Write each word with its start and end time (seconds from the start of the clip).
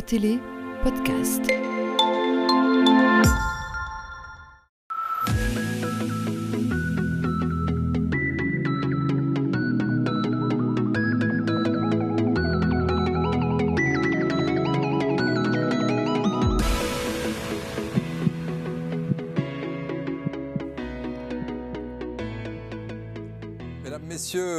Télé 0.00 0.38
podcast. 0.82 1.42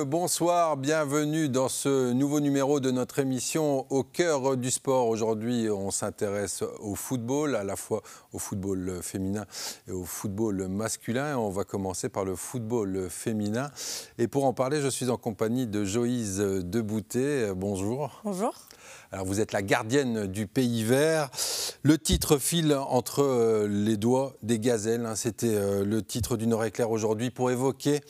Bonsoir, 0.06 0.78
bienvenue 0.78 1.50
dans 1.50 1.68
ce 1.68 2.14
nouveau 2.14 2.40
numéro 2.40 2.80
de 2.80 2.92
notre 2.92 3.20
émission 3.20 3.88
Au 3.90 4.04
cœur 4.04 4.56
du 4.56 4.70
sport. 4.70 5.08
Aujourd'hui, 5.08 5.68
on 5.70 5.90
s'intéresse 5.90 6.64
au 6.80 6.94
football, 6.94 7.56
à 7.56 7.64
la 7.64 7.76
fois 7.76 8.04
au 8.32 8.38
football 8.38 9.00
féminin 9.02 9.46
et 9.88 9.92
au 9.92 10.06
football 10.06 10.68
masculin. 10.68 11.38
On 11.38 11.50
va 11.50 11.64
commencer 11.64 12.10
par 12.10 12.24
le 12.24 12.36
football 12.36 13.10
féminin. 13.10 13.72
Et 14.20 14.28
pour 14.28 14.46
en 14.46 14.54
parler, 14.54 14.80
je 14.80 14.90
suis 14.90 15.10
en 15.10 15.18
compagnie 15.18 15.66
de 15.66 15.84
Joïse 15.84 16.38
Debouté. 16.38 17.52
Bonjour. 17.56 18.22
Bonjour. 18.24 18.54
Alors 19.16 19.26
vous 19.26 19.40
êtes 19.40 19.54
la 19.54 19.62
gardienne 19.62 20.28
du 20.28 20.46
pays 20.46 20.84
vert. 20.84 21.30
Le 21.84 21.98
titre 21.98 22.38
file 22.38 22.76
entre 22.76 23.24
euh, 23.24 23.66
les 23.66 23.96
doigts 23.96 24.34
des 24.44 24.60
gazelles. 24.60 25.06
hein. 25.06 25.16
C'était 25.16 25.56
euh, 25.56 25.86
le 25.86 26.02
titre 26.02 26.36
d'une 26.36 26.52
oreille 26.52 26.74
claire 26.74 26.92
aujourd'hui 26.92 27.30
pour 27.30 27.50
évoquer 27.50 28.02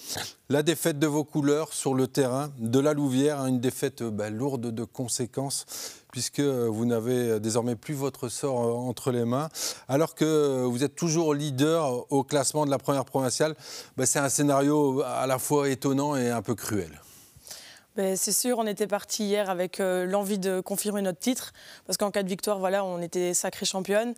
la 0.50 0.64
défaite 0.64 0.98
de 0.98 1.06
vos 1.06 1.24
couleurs 1.24 1.74
sur 1.74 1.94
le 1.94 2.08
terrain 2.08 2.50
de 2.58 2.80
la 2.80 2.94
Louvière. 2.94 3.40
hein, 3.40 3.46
une 3.46 3.60
défaite 3.60 4.02
euh, 4.02 4.10
bah, 4.10 4.32
lourde 4.32 4.72
de 4.72 4.84
conséquences 4.84 5.68
puisque 6.12 6.40
vous 6.40 6.86
n'avez 6.86 7.40
désormais 7.40 7.76
plus 7.76 7.94
votre 7.94 8.28
sort 8.28 8.56
entre 8.56 9.12
les 9.12 9.26
mains. 9.26 9.50
Alors 9.88 10.16
que 10.16 10.64
vous 10.64 10.84
êtes 10.84 10.96
toujours 10.96 11.36
leader 11.36 12.12
au 12.12 12.24
classement 12.24 12.66
de 12.66 12.72
la 12.72 12.80
première 12.80 13.06
provinciale, 13.06 13.54
bah, 13.96 14.08
c'est 14.08 14.18
un 14.18 14.30
scénario 14.30 15.04
à 15.06 15.28
la 15.28 15.38
fois 15.38 15.70
étonnant 15.70 16.16
et 16.16 16.32
un 16.32 16.42
peu 16.42 16.56
cruel. 16.56 17.00
Ben, 17.96 18.18
c'est 18.18 18.34
sûr, 18.34 18.58
on 18.60 18.68
était 18.68 18.88
parti 18.88 19.24
hier 19.24 19.50
avec 19.50 19.80
euh, 19.80 20.06
l'envie 20.06 20.38
de 20.38 20.60
confirmer 20.60 21.02
notre 21.02 21.20
titre, 21.20 21.54
parce 21.86 21.98
qu'en 21.98 22.12
cas 22.12 22.24
de 22.24 22.28
victoire, 22.28 22.60
voilà, 22.60 22.84
on 22.84 23.02
était 23.02 23.34
sacrée 23.34 23.66
championne. 23.66 24.14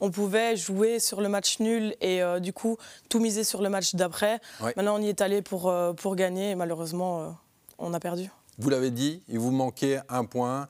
On 0.00 0.10
pouvait 0.10 0.54
jouer 0.56 0.98
sur 1.00 1.22
le 1.22 1.28
match 1.30 1.58
nul 1.58 1.94
et 2.02 2.22
euh, 2.22 2.40
du 2.40 2.52
coup 2.52 2.76
tout 3.08 3.20
miser 3.20 3.42
sur 3.44 3.62
le 3.62 3.70
match 3.70 3.94
d'après. 3.94 4.38
Ouais. 4.60 4.74
Maintenant, 4.76 4.96
on 4.98 5.02
y 5.02 5.08
est 5.08 5.22
allé 5.22 5.40
pour, 5.40 5.70
euh, 5.70 5.94
pour 5.94 6.14
gagner 6.14 6.50
et 6.50 6.54
malheureusement, 6.54 7.34
on 7.78 7.94
a 7.94 8.00
perdu. 8.00 8.30
Vous 8.58 8.68
l'avez 8.68 8.90
dit, 8.90 9.22
il 9.28 9.38
vous 9.38 9.50
manquait 9.50 10.00
un 10.08 10.24
point 10.24 10.68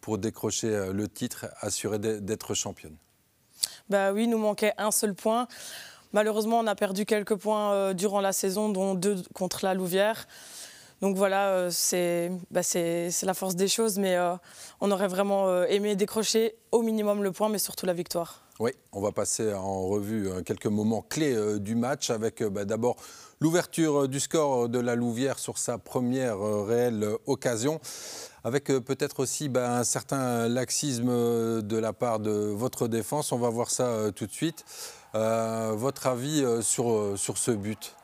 pour 0.00 0.16
décrocher 0.16 0.90
le 0.90 1.06
titre, 1.06 1.46
assuré 1.60 1.98
d'e- 1.98 2.18
d'être 2.18 2.54
championne. 2.54 2.96
Bah 3.90 4.12
oui, 4.12 4.26
nous 4.26 4.38
manquait 4.38 4.72
un 4.78 4.90
seul 4.90 5.12
point. 5.14 5.48
Malheureusement, 6.14 6.60
on 6.60 6.66
a 6.66 6.74
perdu 6.74 7.04
quelques 7.04 7.34
points 7.34 7.92
durant 7.92 8.22
la 8.22 8.32
saison, 8.32 8.70
dont 8.70 8.94
deux 8.94 9.22
contre 9.34 9.62
la 9.66 9.74
Louvière. 9.74 10.26
Donc 11.04 11.16
voilà, 11.18 11.50
euh, 11.50 11.68
c'est 11.70 12.32
bah, 12.50 12.62
c'est- 12.62 13.10
la 13.24 13.34
force 13.34 13.56
des 13.56 13.68
choses, 13.68 13.98
mais 13.98 14.16
euh, 14.16 14.36
on 14.80 14.90
aurait 14.90 15.06
vraiment 15.06 15.48
euh, 15.50 15.66
aimé 15.68 15.96
décrocher 15.96 16.54
au 16.72 16.80
minimum 16.80 17.22
le 17.22 17.30
point, 17.30 17.50
mais 17.50 17.58
surtout 17.58 17.84
la 17.84 17.92
victoire. 17.92 18.40
Oui, 18.58 18.70
on 18.90 19.02
va 19.02 19.12
passer 19.12 19.52
en 19.52 19.82
revue 19.82 20.30
quelques 20.46 20.64
moments 20.64 21.02
clés 21.02 21.58
du 21.58 21.74
match 21.74 22.08
avec 22.08 22.42
bah, 22.42 22.64
d'abord 22.64 22.96
l'ouverture 23.38 24.08
du 24.08 24.18
score 24.18 24.70
de 24.70 24.78
la 24.78 24.94
Louvière 24.94 25.38
sur 25.38 25.58
sa 25.58 25.76
première 25.76 26.38
réelle 26.40 27.06
occasion, 27.26 27.80
avec 28.42 28.64
peut-être 28.64 29.20
aussi 29.20 29.50
bah, 29.50 29.76
un 29.76 29.84
certain 29.84 30.48
laxisme 30.48 31.08
de 31.60 31.76
la 31.76 31.92
part 31.92 32.18
de 32.18 32.30
votre 32.30 32.88
défense. 32.88 33.30
On 33.30 33.38
va 33.38 33.50
voir 33.50 33.70
ça 33.70 34.10
tout 34.16 34.26
de 34.26 34.32
suite. 34.32 34.64
Votre 35.12 36.06
avis 36.06 36.42
sur 36.62 37.18
ce 37.18 37.50
but? 37.50 37.94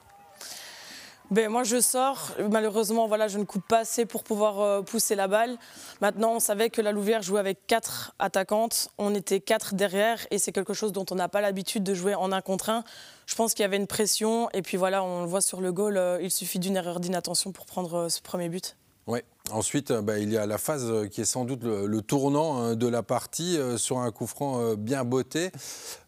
Ben, 1.30 1.48
moi, 1.48 1.62
je 1.62 1.80
sors. 1.80 2.32
Malheureusement, 2.50 3.06
voilà, 3.06 3.28
je 3.28 3.38
ne 3.38 3.44
coupe 3.44 3.64
pas 3.66 3.80
assez 3.80 4.04
pour 4.04 4.24
pouvoir 4.24 4.60
euh, 4.60 4.82
pousser 4.82 5.14
la 5.14 5.28
balle. 5.28 5.58
Maintenant, 6.00 6.32
on 6.34 6.40
savait 6.40 6.70
que 6.70 6.82
la 6.82 6.90
Louvière 6.90 7.22
jouait 7.22 7.38
avec 7.38 7.66
quatre 7.68 8.12
attaquantes. 8.18 8.88
On 8.98 9.14
était 9.14 9.38
quatre 9.38 9.74
derrière 9.74 10.26
et 10.32 10.38
c'est 10.38 10.50
quelque 10.50 10.74
chose 10.74 10.90
dont 10.90 11.06
on 11.10 11.14
n'a 11.14 11.28
pas 11.28 11.40
l'habitude 11.40 11.84
de 11.84 11.94
jouer 11.94 12.16
en 12.16 12.32
un 12.32 12.40
contre 12.40 12.70
un. 12.70 12.82
Je 13.26 13.36
pense 13.36 13.54
qu'il 13.54 13.62
y 13.62 13.64
avait 13.64 13.76
une 13.76 13.86
pression 13.86 14.50
et 14.50 14.62
puis 14.62 14.76
voilà, 14.76 15.04
on 15.04 15.22
le 15.22 15.28
voit 15.28 15.40
sur 15.40 15.60
le 15.60 15.72
goal. 15.72 15.96
euh, 15.96 16.18
il 16.20 16.32
suffit 16.32 16.58
d'une 16.58 16.76
erreur 16.76 16.98
d'inattention 16.98 17.52
pour 17.52 17.64
prendre 17.64 17.94
euh, 17.94 18.08
ce 18.08 18.20
premier 18.20 18.48
but. 18.48 18.76
Oui. 19.06 19.20
Ensuite, 19.52 19.90
euh, 19.90 20.02
bah, 20.02 20.18
il 20.18 20.30
y 20.32 20.36
a 20.38 20.46
la 20.46 20.58
phase 20.58 20.84
euh, 20.86 21.06
qui 21.06 21.20
est 21.20 21.24
sans 21.24 21.44
doute 21.44 21.62
le, 21.64 21.86
le 21.86 22.02
tournant 22.02 22.58
hein, 22.58 22.74
de 22.76 22.86
la 22.86 23.02
partie 23.02 23.58
euh, 23.58 23.76
sur 23.76 23.98
un 23.98 24.10
coup 24.10 24.26
franc 24.26 24.60
euh, 24.60 24.76
bien 24.76 25.04
botté. 25.04 25.50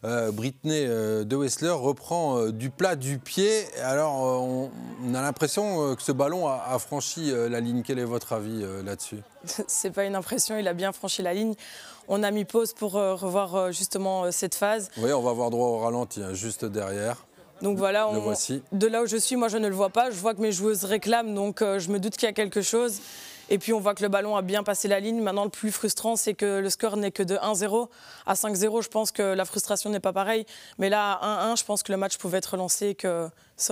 Euh, 0.05 0.31
Britney 0.31 0.85
de 0.85 1.35
Wessler 1.35 1.69
reprend 1.71 2.47
du 2.47 2.69
plat 2.69 2.95
du 2.95 3.19
pied. 3.19 3.65
Alors, 3.83 4.13
on, 4.15 4.71
on 5.05 5.15
a 5.15 5.21
l'impression 5.21 5.95
que 5.95 6.01
ce 6.01 6.11
ballon 6.11 6.47
a, 6.47 6.63
a 6.69 6.79
franchi 6.79 7.31
la 7.31 7.59
ligne. 7.59 7.83
Quel 7.85 7.99
est 7.99 8.05
votre 8.05 8.33
avis 8.33 8.63
là-dessus? 8.85 9.19
C'est 9.67 9.91
pas 9.91 10.05
une 10.05 10.15
impression, 10.15 10.57
il 10.57 10.67
a 10.67 10.73
bien 10.73 10.91
franchi 10.91 11.21
la 11.21 11.33
ligne. 11.33 11.53
On 12.07 12.23
a 12.23 12.31
mis 12.31 12.45
pause 12.45 12.73
pour 12.73 12.93
revoir 12.93 13.71
justement 13.71 14.31
cette 14.31 14.55
phase. 14.55 14.89
Oui, 14.97 15.11
on 15.13 15.21
va 15.21 15.31
avoir 15.31 15.49
droit 15.49 15.67
au 15.67 15.77
ralenti, 15.79 16.21
hein, 16.21 16.33
juste 16.33 16.65
derrière. 16.65 17.25
Donc 17.61 17.77
voilà, 17.77 18.09
on- 18.09 18.33
de 18.73 18.87
là 18.87 19.03
où 19.03 19.05
je 19.05 19.15
suis, 19.15 19.37
moi 19.37 19.47
je 19.47 19.57
ne 19.57 19.67
le 19.69 19.75
vois 19.75 19.89
pas. 19.89 20.11
Je 20.11 20.17
vois 20.17 20.33
que 20.33 20.41
mes 20.41 20.51
joueuses 20.51 20.83
réclament, 20.83 21.33
donc 21.33 21.59
je 21.61 21.89
me 21.89 21.99
doute 21.99 22.17
qu'il 22.17 22.25
y 22.27 22.29
a 22.29 22.33
quelque 22.33 22.61
chose. 22.61 22.99
Et 23.49 23.57
puis 23.59 23.73
on 23.73 23.79
voit 23.79 23.93
que 23.93 24.01
le 24.01 24.09
ballon 24.09 24.35
a 24.35 24.41
bien 24.41 24.63
passé 24.63 24.87
la 24.87 24.99
ligne. 24.99 25.21
Maintenant, 25.21 25.43
le 25.43 25.49
plus 25.49 25.71
frustrant, 25.71 26.15
c'est 26.15 26.33
que 26.33 26.59
le 26.59 26.69
score 26.69 26.97
n'est 26.97 27.11
que 27.11 27.23
de 27.23 27.35
1-0. 27.35 27.89
À 28.25 28.33
5-0, 28.35 28.81
je 28.81 28.87
pense 28.87 29.11
que 29.11 29.21
la 29.21 29.45
frustration 29.45 29.89
n'est 29.89 29.99
pas 29.99 30.13
pareille. 30.13 30.45
Mais 30.79 30.89
là, 30.89 31.13
à 31.13 31.53
1-1, 31.53 31.59
je 31.59 31.63
pense 31.65 31.83
que 31.83 31.91
le 31.91 31.97
match 31.97 32.17
pouvait 32.17 32.37
être 32.39 32.51
relancé 32.53 32.87
et 32.87 32.95
que 32.95 33.27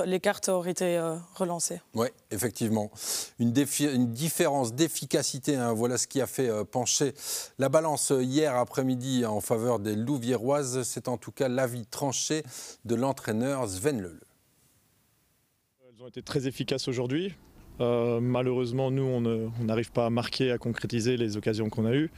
les 0.06 0.20
cartes 0.20 0.50
auraient 0.50 0.72
été 0.72 0.98
euh, 0.98 1.16
relancées. 1.36 1.82
Oui, 1.96 2.08
effectivement. 2.32 2.92
Une, 3.40 3.52
défi- 3.54 3.92
une 3.92 4.12
différence 4.12 4.74
d'efficacité, 4.74 5.56
hein, 5.56 5.74
voilà 5.74 5.98
ce 5.98 6.06
qui 6.08 6.22
a 6.22 6.28
fait 6.28 6.50
euh, 6.50 6.64
pencher 6.64 7.14
la 7.58 7.70
balance 7.70 8.12
euh, 8.12 8.22
hier 8.22 8.56
après-midi 8.56 9.26
en 9.26 9.42
faveur 9.42 9.80
des 9.80 9.96
Louviéroises. 9.96 10.84
C'est 10.84 11.08
en 11.08 11.18
tout 11.18 11.32
cas 11.32 11.48
l'avis 11.48 11.86
tranché 11.88 12.44
de 12.86 12.96
l'entraîneur 12.96 13.68
Sven 13.68 14.00
Leleu. 14.02 14.20
Elles 15.88 16.03
ont 16.03 16.08
été 16.08 16.22
très 16.22 16.46
efficaces 16.46 16.88
aujourd'hui. 16.88 17.36
Euh, 17.81 18.19
malheureusement, 18.22 18.92
nous, 18.92 19.03
on 19.03 19.64
n'arrive 19.64 19.92
pas 19.92 20.06
à 20.06 20.09
marquer, 20.09 20.52
à 20.52 20.58
concrétiser 20.58 21.18
les 21.18 21.38
occasions 21.38 21.69
qu'on 21.69 21.86
a 21.86 21.94
eues. 21.94 22.12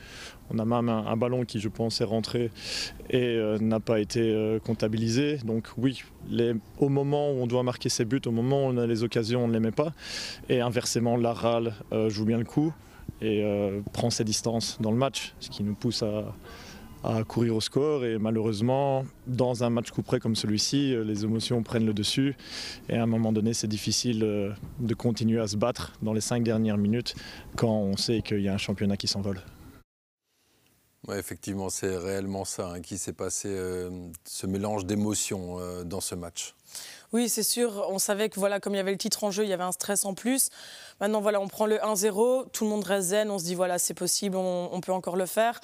On 0.52 0.60
a 0.60 0.66
même 0.66 0.90
un, 0.90 1.18
ballon 1.18 1.46
qui, 1.46 1.60
je 1.60 1.70
pense, 1.70 2.02
est 2.02 2.06
rentré 2.06 2.52
et 3.10 3.24
euh, 3.24 3.58
n'a 3.60 3.80
pas 3.80 4.00
été 4.00 4.20
euh, 4.22 4.60
comptabilisé. 4.60 5.38
Donc 5.46 5.70
oui, 5.78 6.04
au 6.80 6.90
moment 6.90 7.32
où 7.32 7.36
on 7.36 7.48
doit 7.48 7.64
marquer 7.64 7.90
ses 7.90 8.06
buts, 8.06 8.22
au 8.26 8.32
moment 8.32 8.66
où 8.66 8.70
on 8.70 8.78
a 8.78 8.86
les 8.86 9.04
occasions, 9.04 9.46
on 9.46 9.48
ne 9.48 9.54
les 9.54 9.60
met 9.60 9.72
pas. 9.72 9.94
Et 10.50 10.60
inversement, 10.60 11.16
la 11.16 11.34
râle 11.34 11.74
joue 12.10 12.26
bien 12.26 12.38
le 12.38 12.46
coup 12.46 12.74
et 13.22 13.44
prend 13.94 14.10
ses 14.10 14.24
distances 14.24 14.78
dans 14.82 14.92
le 14.92 14.98
match, 14.98 15.34
ce 15.40 15.50
qui 15.50 15.64
nous 15.64 15.76
pousse 15.76 16.04
à, 16.04 16.34
à 17.04 17.24
courir 17.24 17.56
au 17.56 17.62
score. 17.62 18.06
Et 18.06 18.18
malheureusement, 18.18 19.06
dans 19.28 19.64
un 19.64 19.70
match 19.70 19.92
coup 19.92 20.02
près 20.02 20.20
comme 20.20 20.36
celui-ci, 20.36 20.94
euh, 20.94 21.04
les 21.04 21.24
émotions 21.24 21.64
prennent 21.64 21.86
le 21.86 21.94
dessus. 21.94 22.36
Et 22.90 22.98
à 22.98 23.04
un 23.04 23.08
moment 23.08 23.32
donné, 23.32 23.54
c'est 23.54 23.68
difficile 23.68 24.24
euh, 24.24 24.54
de 24.80 24.94
continuer 24.94 25.40
à 25.40 25.48
se 25.48 25.58
battre 25.58 25.94
dans 26.02 26.14
les 26.14 26.22
cinq 26.22 26.44
dernières 26.44 26.78
minutes 26.78 27.16
quand 27.56 27.74
on 27.74 27.98
sait 27.98 28.22
qu'il 28.22 28.42
y 28.42 28.48
a 28.48 28.54
un 28.54 28.58
championnat 28.58 28.98
qui 28.98 29.08
s'envole. 29.08 29.42
Ouais, 31.08 31.20
effectivement, 31.20 31.70
c'est 31.70 31.98
réellement 31.98 32.46
ça 32.46 32.70
hein, 32.70 32.82
qui 32.82 32.98
s'est 32.98 33.12
passé, 33.12 33.50
euh, 33.50 33.90
ce 34.24 34.48
mélange 34.48 34.86
d'émotions 34.86 35.60
euh, 35.60 35.84
dans 35.84 36.00
ce 36.00 36.16
match. 36.16 36.56
Oui, 37.12 37.28
c'est 37.28 37.44
sûr. 37.44 37.86
On 37.90 38.00
savait 38.00 38.30
que 38.30 38.40
voilà, 38.40 38.62
comme 38.62 38.74
il 38.74 38.78
y 38.78 38.80
avait 38.80 38.94
le 38.94 38.98
titre 38.98 39.26
en 39.26 39.30
jeu, 39.30 39.44
il 39.44 39.50
y 39.50 39.54
avait 39.54 39.66
un 39.66 39.74
stress 39.74 40.06
en 40.06 40.14
plus. 40.14 40.50
Maintenant, 41.02 41.20
voilà, 41.20 41.42
on 41.42 41.50
prend 41.50 41.66
le 41.66 41.76
1-0, 41.76 42.50
tout 42.52 42.64
le 42.64 42.70
monde 42.70 42.86
reste 42.86 43.10
zen, 43.10 43.30
on 43.30 43.38
se 43.38 43.44
dit 43.44 43.54
voilà, 43.54 43.80
c'est 43.80 43.94
possible, 43.94 44.38
on, 44.38 44.70
on 44.72 44.80
peut 44.80 44.94
encore 44.94 45.18
le 45.18 45.26
faire. 45.26 45.60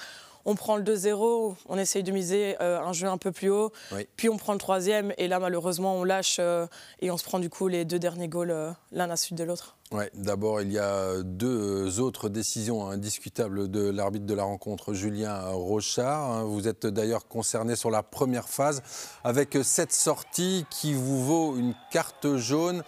On 0.52 0.56
prend 0.56 0.78
le 0.78 0.84
2-0, 0.84 1.54
on 1.68 1.78
essaye 1.78 2.02
de 2.02 2.12
miser 2.12 2.56
euh, 2.60 2.82
un 2.82 2.92
jeu 2.92 3.08
un 3.08 3.20
peu 3.20 3.32
plus 3.32 3.52
haut. 3.52 3.72
Oui. 3.92 4.08
Puis 4.16 4.30
on 4.30 4.38
prend 4.38 4.54
le 4.54 4.58
troisième, 4.58 5.14
et 5.20 5.28
là, 5.28 5.40
malheureusement, 5.40 5.94
on 5.94 6.04
lâche 6.04 6.38
euh, 6.40 6.66
et 7.02 7.12
on 7.12 7.18
se 7.18 7.24
prend 7.24 7.38
du 7.38 7.52
coup 7.52 7.68
les 7.68 7.86
deux 7.86 8.00
derniers 8.00 8.28
goals 8.28 8.50
euh, 8.50 8.72
l'un 8.92 9.04
à 9.04 9.08
la 9.10 9.16
suite 9.16 9.38
de 9.38 9.44
l'autre. 9.44 9.78
Ouais, 9.92 10.10
D'abord, 10.16 10.62
il 10.62 10.72
y 10.72 10.80
a 10.80 11.22
deux 11.22 12.00
autres 12.00 12.30
décisions 12.30 12.90
indiscutables 12.90 13.70
de 13.70 13.92
l'arbitre 13.92 14.26
de 14.26 14.34
la 14.34 14.42
rencontre, 14.44 14.96
Julien 14.96 15.40
Rochard. 15.52 16.32
hein. 16.32 16.44
Vous 16.46 16.68
êtes 16.68 16.88
d'ailleurs 16.88 17.28
concerné 17.28 17.76
sur 17.76 17.92
la 17.92 18.02
première 18.02 18.50
phase 18.50 18.82
avec 19.24 19.56
cette 19.62 19.94
sortie 19.94 20.66
qui 20.72 20.96
vous 20.96 21.24
vaut 21.24 21.58
une 21.58 21.76
carte 21.92 22.38
jaune. 22.38 22.82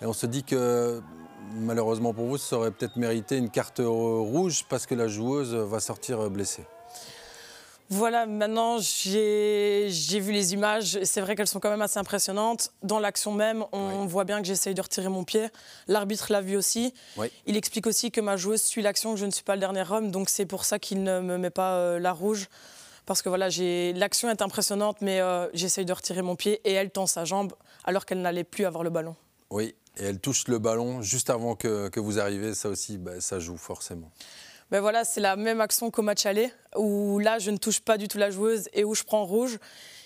Et 0.00 0.06
on 0.06 0.12
se 0.12 0.26
dit 0.26 0.44
que 0.44 1.02
malheureusement 1.54 2.12
pour 2.12 2.26
vous, 2.26 2.38
ça 2.38 2.56
aurait 2.56 2.70
peut-être 2.70 2.96
mérité 2.96 3.36
une 3.36 3.50
carte 3.50 3.80
rouge 3.84 4.64
parce 4.68 4.86
que 4.86 4.94
la 4.94 5.08
joueuse 5.08 5.54
va 5.54 5.80
sortir 5.80 6.30
blessée. 6.30 6.64
Voilà, 7.90 8.24
maintenant 8.24 8.78
j'ai 8.78 9.88
vu 9.88 10.32
les 10.32 10.54
images. 10.54 10.98
C'est 11.04 11.20
vrai 11.20 11.36
qu'elles 11.36 11.46
sont 11.46 11.60
quand 11.60 11.70
même 11.70 11.82
assez 11.82 11.98
impressionnantes. 11.98 12.72
Dans 12.82 12.98
l'action 12.98 13.32
même, 13.32 13.64
on 13.72 14.06
voit 14.06 14.24
bien 14.24 14.40
que 14.40 14.46
j'essaye 14.46 14.74
de 14.74 14.80
retirer 14.80 15.08
mon 15.08 15.24
pied. 15.24 15.48
L'arbitre 15.86 16.32
l'a 16.32 16.40
vu 16.40 16.56
aussi. 16.56 16.94
Il 17.46 17.56
explique 17.56 17.86
aussi 17.86 18.10
que 18.10 18.20
ma 18.20 18.36
joueuse 18.36 18.62
suit 18.62 18.82
l'action, 18.82 19.14
que 19.14 19.20
je 19.20 19.26
ne 19.26 19.30
suis 19.30 19.44
pas 19.44 19.54
le 19.54 19.60
dernier 19.60 19.84
homme. 19.90 20.10
Donc 20.10 20.30
c'est 20.30 20.46
pour 20.46 20.64
ça 20.64 20.78
qu'il 20.78 21.02
ne 21.02 21.20
me 21.20 21.36
met 21.36 21.50
pas 21.50 21.74
euh, 21.74 21.98
la 21.98 22.12
rouge. 22.12 22.48
Parce 23.06 23.20
que 23.20 23.28
voilà, 23.28 23.48
l'action 23.94 24.30
est 24.30 24.40
impressionnante, 24.40 24.96
mais 25.02 25.20
euh, 25.20 25.46
j'essaye 25.52 25.84
de 25.84 25.92
retirer 25.92 26.22
mon 26.22 26.36
pied 26.36 26.62
et 26.64 26.72
elle 26.72 26.90
tend 26.90 27.06
sa 27.06 27.26
jambe 27.26 27.52
alors 27.84 28.06
qu'elle 28.06 28.22
n'allait 28.22 28.44
plus 28.44 28.64
avoir 28.64 28.82
le 28.82 28.88
ballon. 28.88 29.14
Oui, 29.50 29.74
et 29.96 30.04
elle 30.04 30.20
touche 30.20 30.48
le 30.48 30.58
ballon 30.58 31.02
juste 31.02 31.30
avant 31.30 31.54
que, 31.54 31.98
vous 31.98 32.18
arriviez. 32.18 32.54
Ça 32.54 32.68
aussi, 32.68 32.98
bah, 32.98 33.20
ça 33.20 33.38
joue 33.38 33.56
forcément. 33.56 34.10
Ben 34.70 34.80
voilà, 34.80 35.04
c'est 35.04 35.20
la 35.20 35.36
même 35.36 35.60
action 35.60 35.90
qu'au 35.90 36.02
match 36.02 36.26
aller, 36.26 36.50
où 36.76 37.18
là, 37.18 37.38
je 37.38 37.50
ne 37.50 37.58
touche 37.58 37.80
pas 37.80 37.98
du 37.98 38.08
tout 38.08 38.18
la 38.18 38.30
joueuse 38.30 38.68
et 38.72 38.82
où 38.82 38.94
je 38.94 39.04
prends 39.04 39.24
rouge. 39.24 39.58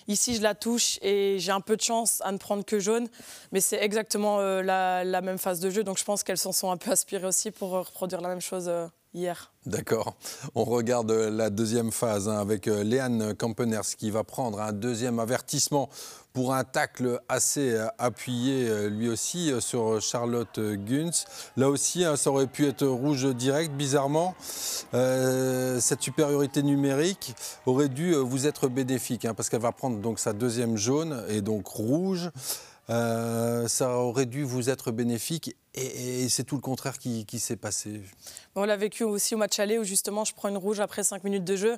Ici, 0.07 0.35
je 0.35 0.41
la 0.41 0.55
touche 0.55 0.99
et 1.01 1.37
j'ai 1.39 1.51
un 1.51 1.61
peu 1.61 1.77
de 1.77 1.81
chance 1.81 2.21
à 2.25 2.31
ne 2.31 2.37
prendre 2.37 2.65
que 2.65 2.79
jaune, 2.79 3.07
mais 3.51 3.61
c'est 3.61 3.77
exactement 3.77 4.39
euh, 4.39 4.61
la, 4.63 5.21
même 5.21 5.37
phase 5.37 5.59
de 5.59 5.69
jeu, 5.69 5.83
donc 5.83 5.97
je 5.99 6.03
pense 6.03 6.23
qu'elles 6.23 6.37
s'en 6.37 6.51
sont 6.51 6.71
un 6.71 6.77
peu 6.77 6.91
aspirées 6.91 7.27
aussi 7.27 7.51
pour 7.51 7.69
reproduire 7.69 8.19
la 8.21 8.29
même 8.29 8.41
chose 8.41 8.67
euh, 8.67 8.87
hier. 9.13 9.53
D'accord. 9.69 10.15
On 10.55 10.63
regarde 10.63 11.11
la 11.11 11.51
deuxième 11.51 11.91
phase 11.91 12.27
hein, 12.27 12.39
avec 12.39 12.67
euh, 12.67 12.83
Léane 12.83 13.35
Kampeners 13.35 13.95
qui 13.95 14.09
va 14.09 14.23
prendre 14.23 14.59
un 14.61 14.71
deuxième 14.71 15.19
avertissement 15.19 15.89
pour 16.33 16.55
un 16.55 16.63
tacle 16.63 17.19
assez 17.29 17.73
euh, 17.73 17.85
appuyé 17.99 18.67
euh, 18.67 18.89
lui 18.89 19.09
aussi 19.09 19.51
sur 19.59 20.01
Charlotte 20.01 20.59
Gunz. 20.59 21.25
Là 21.55 21.69
aussi, 21.69 22.03
hein, 22.03 22.15
ça 22.15 22.31
aurait 22.31 22.47
pu 22.47 22.65
être 22.67 22.87
rouge 22.87 23.27
direct. 23.35 23.71
Bizarrement, 23.73 24.33
cette 24.91 26.01
supériorité 26.01 26.63
numérique 26.63 27.35
aurait 27.67 27.89
dû 27.89 28.15
vous 28.15 28.47
être 28.47 28.69
bénéfique 28.69 29.25
hein, 29.25 29.35
parce 29.35 29.49
qu'elle 29.49 29.61
va 29.61 29.71
prendre 29.71 29.99
donc 29.99 30.17
sa 30.17 30.33
deuxième 30.33 30.77
jaune 30.77 31.23
et 31.29 31.41
donc 31.41 31.67
rouge. 31.67 32.31
Euh, 32.89 33.67
ça 33.67 33.97
aurait 33.97 34.25
dû 34.25 34.43
vous 34.43 34.69
être 34.69 34.91
bénéfique 34.91 35.55
et, 35.75 36.27
c'est 36.29 36.43
tout 36.43 36.55
le 36.55 36.61
contraire 36.61 36.97
qui, 36.97 37.39
s'est 37.39 37.55
passé. 37.55 38.01
On 38.55 38.65
l'a 38.65 38.77
vécu 38.77 39.03
aussi 39.03 39.35
au 39.35 39.37
match 39.37 39.59
aller 39.59 39.77
où 39.77 39.83
justement 39.83 40.25
je 40.25 40.33
prends 40.33 40.49
une 40.49 40.57
rouge 40.57 40.79
après 40.79 41.03
5 41.03 41.23
minutes 41.23 41.43
de 41.43 41.55
jeu. 41.55 41.77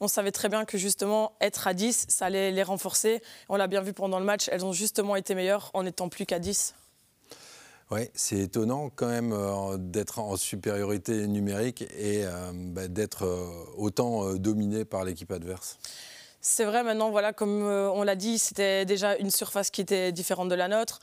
On 0.00 0.08
savait 0.08 0.32
très 0.32 0.48
bien 0.48 0.64
que 0.64 0.76
justement 0.76 1.32
être 1.40 1.66
à 1.66 1.74
10, 1.74 2.06
ça 2.08 2.26
allait 2.26 2.50
les 2.50 2.62
renforcer. 2.62 3.22
On 3.48 3.56
l'a 3.56 3.68
bien 3.68 3.82
vu 3.82 3.92
pendant 3.92 4.18
le 4.18 4.24
match, 4.24 4.48
elles 4.52 4.64
ont 4.64 4.72
justement 4.72 5.16
été 5.16 5.34
meilleures 5.34 5.70
en 5.74 5.84
n'étant 5.84 6.08
plus 6.08 6.26
qu'à 6.26 6.38
10. 6.38 6.74
Oui, 7.90 8.02
c'est 8.14 8.38
étonnant 8.38 8.90
quand 8.94 9.08
même 9.08 9.32
euh, 9.32 9.76
d'être 9.78 10.18
en 10.18 10.36
supériorité 10.36 11.26
numérique 11.26 11.82
et 11.82 12.24
euh, 12.24 12.52
bah, 12.52 12.88
d'être 12.88 13.24
autant 13.76 14.34
dominé 14.34 14.84
par 14.84 15.04
l'équipe 15.04 15.30
adverse. 15.30 15.78
C'est 16.40 16.64
vrai, 16.64 16.84
maintenant, 16.84 17.10
voilà, 17.10 17.32
comme 17.32 17.62
euh, 17.62 17.90
on 17.90 18.04
l'a 18.04 18.14
dit, 18.14 18.38
c'était 18.38 18.84
déjà 18.84 19.16
une 19.16 19.30
surface 19.30 19.70
qui 19.70 19.80
était 19.80 20.12
différente 20.12 20.48
de 20.48 20.54
la 20.54 20.68
nôtre. 20.68 21.00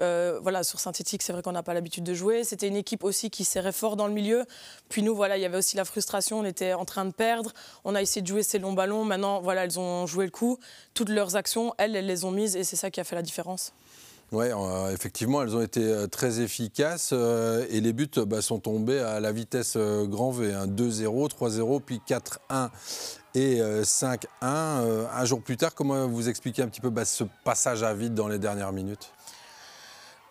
Euh, 0.00 0.38
voilà, 0.42 0.62
sur 0.62 0.78
synthétique, 0.78 1.22
c'est 1.22 1.32
vrai 1.32 1.42
qu'on 1.42 1.52
n'a 1.52 1.64
pas 1.64 1.74
l'habitude 1.74 2.04
de 2.04 2.14
jouer. 2.14 2.44
C'était 2.44 2.68
une 2.68 2.76
équipe 2.76 3.02
aussi 3.02 3.30
qui 3.30 3.44
serrait 3.44 3.72
fort 3.72 3.96
dans 3.96 4.06
le 4.06 4.12
milieu. 4.12 4.44
Puis 4.88 5.02
nous, 5.02 5.14
voilà, 5.14 5.38
il 5.38 5.40
y 5.40 5.44
avait 5.44 5.56
aussi 5.56 5.76
la 5.76 5.84
frustration. 5.84 6.38
On 6.38 6.44
était 6.44 6.72
en 6.72 6.84
train 6.84 7.04
de 7.04 7.12
perdre. 7.12 7.52
On 7.84 7.94
a 7.96 8.02
essayé 8.02 8.22
de 8.22 8.26
jouer 8.28 8.44
ces 8.44 8.58
longs 8.60 8.74
ballons. 8.74 9.04
Maintenant, 9.04 9.40
voilà, 9.40 9.64
elles 9.64 9.78
ont 9.80 10.06
joué 10.06 10.24
le 10.24 10.30
coup. 10.30 10.58
Toutes 10.94 11.08
leurs 11.08 11.34
actions, 11.34 11.74
elles, 11.78 11.96
elles 11.96 12.06
les 12.06 12.24
ont 12.24 12.30
mises 12.30 12.54
et 12.54 12.62
c'est 12.62 12.76
ça 12.76 12.90
qui 12.90 13.00
a 13.00 13.04
fait 13.04 13.16
la 13.16 13.22
différence. 13.22 13.72
Oui, 14.32 14.46
euh, 14.50 14.92
effectivement, 14.92 15.42
elles 15.42 15.54
ont 15.54 15.62
été 15.62 16.06
très 16.10 16.40
efficaces 16.40 17.12
et 17.12 17.80
les 17.80 17.92
buts 17.92 18.10
bah, 18.26 18.42
sont 18.42 18.58
tombés 18.58 18.98
à 18.98 19.20
la 19.20 19.32
vitesse 19.32 19.76
grand 19.76 20.30
V. 20.30 20.52
2-0, 20.66 21.30
3-0, 21.30 21.80
puis 21.80 22.00
4-1 22.06 22.70
et 23.36 23.60
5-1. 23.60 24.16
Euh, 24.16 24.16
euh, 24.42 25.06
un 25.14 25.24
jour 25.24 25.42
plus 25.42 25.56
tard, 25.56 25.74
comment 25.74 26.08
vous 26.08 26.28
expliquez 26.28 26.62
un 26.62 26.68
petit 26.68 26.80
peu 26.80 26.90
bah, 26.90 27.04
ce 27.04 27.24
passage 27.44 27.82
à 27.82 27.92
vide 27.94 28.14
dans 28.14 28.28
les 28.28 28.38
dernières 28.38 28.72
minutes? 28.72 29.12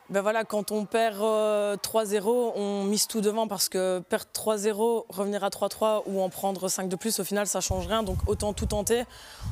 Ben 0.09 0.21
voilà, 0.21 0.43
quand 0.43 0.71
on 0.71 0.85
perd 0.85 1.17
3-0, 1.17 1.23
euh, 1.23 2.51
on 2.55 2.83
mise 2.83 3.07
tout 3.07 3.21
devant 3.21 3.47
parce 3.47 3.69
que 3.69 3.99
perdre 3.99 4.27
3-0, 4.33 5.05
revenir 5.09 5.43
à 5.43 5.49
3-3 5.49 6.03
ou 6.05 6.21
en 6.21 6.29
prendre 6.29 6.69
5 6.69 6.87
de 6.89 6.95
plus, 6.95 7.19
au 7.19 7.23
final, 7.23 7.47
ça 7.47 7.59
change 7.59 7.87
rien. 7.87 8.03
Donc 8.03 8.17
autant 8.27 8.53
tout 8.53 8.67
tenter. 8.67 9.03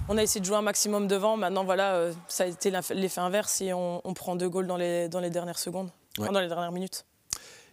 On 0.09 0.17
a 0.17 0.23
essayé 0.23 0.41
de 0.41 0.45
jouer 0.45 0.57
un 0.57 0.61
maximum 0.61 1.07
devant. 1.07 1.37
Maintenant, 1.37 1.63
voilà, 1.63 2.09
ça 2.27 2.43
a 2.43 2.47
été 2.47 2.71
l'effet 2.91 3.21
inverse 3.21 3.61
et 3.61 3.73
on, 3.73 4.01
prend 4.13 4.35
deux 4.35 4.47
goals 4.47 4.67
dans 4.67 4.77
les, 4.77 5.09
dans 5.09 5.19
les 5.19 5.31
dernières 5.31 5.57
secondes, 5.57 5.89
dans 6.17 6.39
les 6.39 6.47
dernières 6.47 6.71
minutes. 6.71 7.05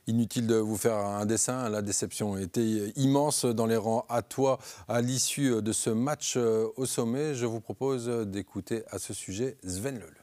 Inutile 0.07 0.47
de 0.47 0.57
vous 0.57 0.79
faire 0.79 0.97
un 0.97 1.27
dessin, 1.27 1.69
la 1.69 1.83
déception 1.83 2.39
était 2.39 2.93
immense 2.97 3.45
dans 3.45 3.67
les 3.67 3.77
rangs 3.77 4.07
à 4.09 4.23
toi 4.23 4.59
à 4.89 5.03
l'issue 5.03 5.61
de 5.61 5.73
ce 5.73 5.91
match 5.91 6.35
euh, 6.37 6.67
au 6.77 6.87
sommet. 6.87 7.35
Je 7.35 7.45
vous 7.45 7.61
propose 7.61 8.09
d'écouter 8.27 8.83
à 8.91 8.99
ce 8.99 9.13
sujet 9.13 9.59
Sven 9.63 9.99
Leul. 9.99 10.21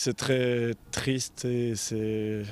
C'est 0.00 0.14
très 0.14 0.74
triste 0.92 1.44
et 1.44 1.74